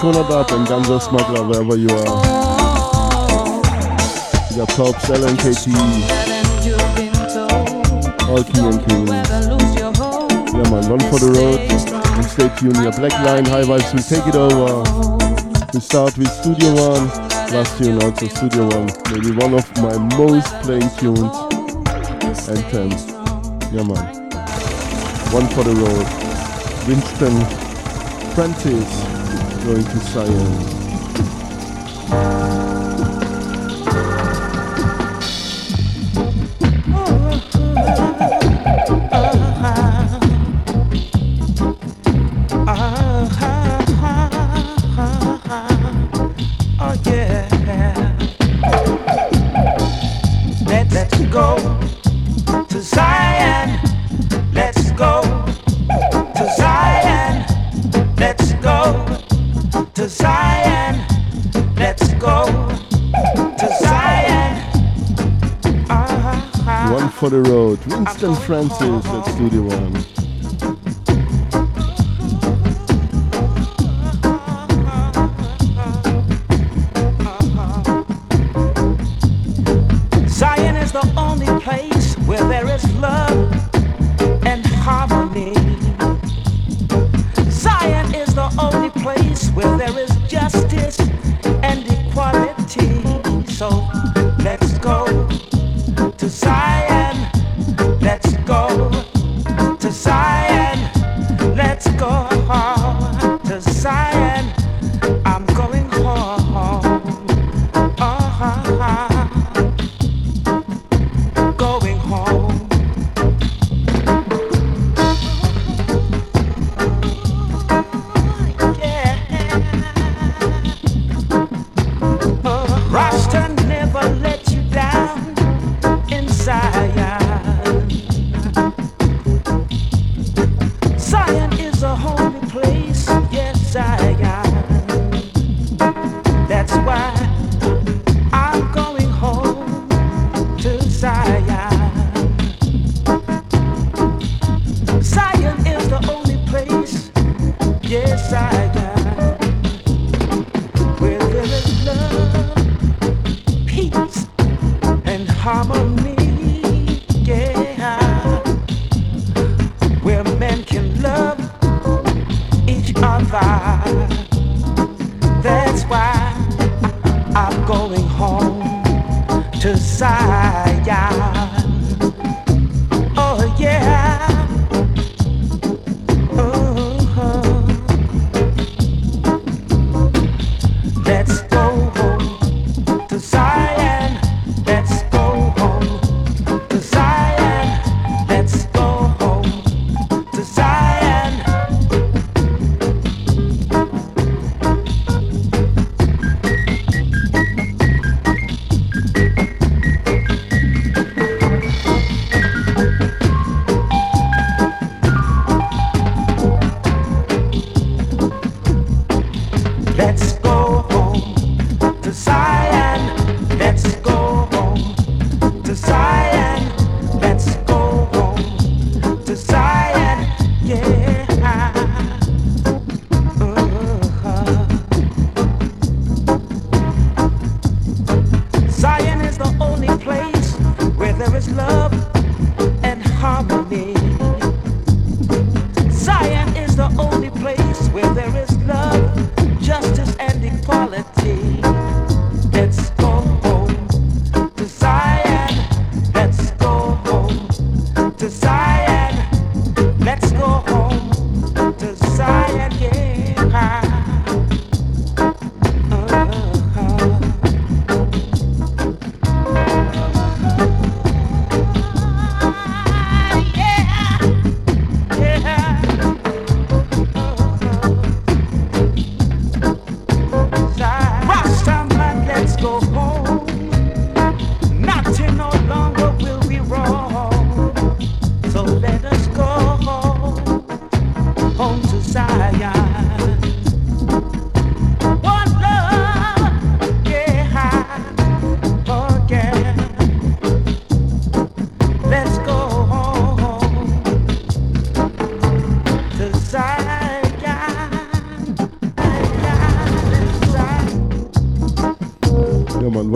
[0.00, 2.16] Sooner Dot and Ganzo Smuggler, wherever you are.
[4.50, 5.70] You got Top, selling K-T.
[8.24, 9.04] All key and crew.
[10.56, 11.60] Yeah man, run for the road.
[12.16, 12.76] And stay tuned.
[12.76, 14.80] Your Black Line High Vibes will take it over.
[15.74, 17.06] We start with Studio One.
[17.52, 18.88] Last tune also Studio One.
[19.12, 21.36] Maybe one of my most playing tunes.
[22.48, 22.88] And 10.
[23.68, 24.00] Yeah man.
[25.28, 26.08] One for the road.
[26.88, 27.36] Winston
[28.34, 28.99] Francis
[29.72, 30.79] very concise.
[68.50, 70.09] Francis at Studio One.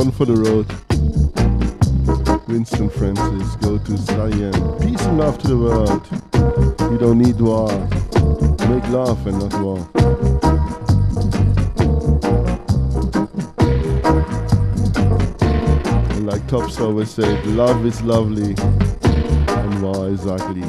[0.05, 0.67] One for the road.
[2.49, 4.53] Winston Francis, go to Zion.
[4.81, 6.07] Peace and love to the world.
[6.91, 7.71] We don't need war.
[8.69, 9.79] Make love and not war.
[16.21, 20.61] Like Tops always said, love is lovely and war is ugly.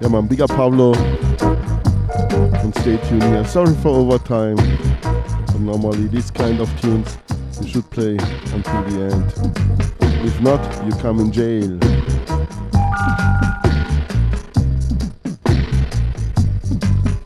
[0.00, 1.29] Yeah man, big up Pablo.
[2.80, 3.44] Stay tuned here.
[3.44, 4.56] Sorry for overtime.
[5.02, 7.18] But normally these kind of tunes
[7.60, 8.16] you should play
[8.54, 9.34] until the end.
[10.24, 11.76] If not, you come in jail.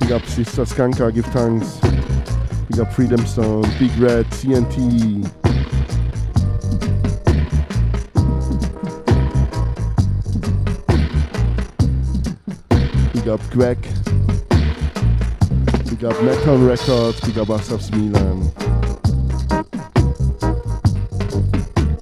[0.01, 1.79] Big up Sister Skanka, give thanks.
[2.69, 5.23] Big up Freedom Sound, Big Red, CNT.
[13.13, 14.04] Big up Greg.
[16.05, 18.53] Big up Meton Records, big up ourselves Milan.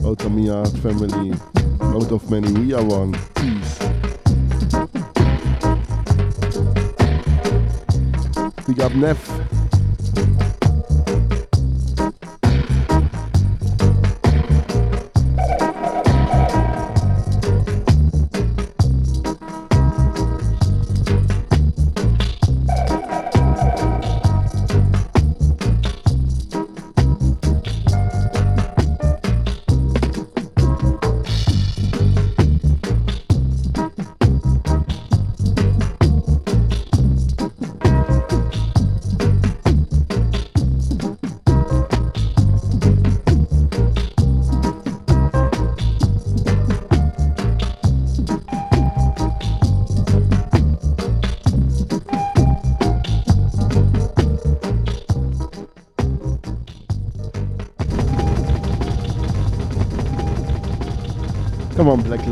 [0.05, 1.33] Out of art family,
[1.81, 3.13] out of many we are one.
[3.37, 3.79] Peace.
[8.67, 9.32] Big up Neff.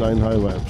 [0.01, 0.51] Line High Vibes.
[0.51, 0.70] Tune in.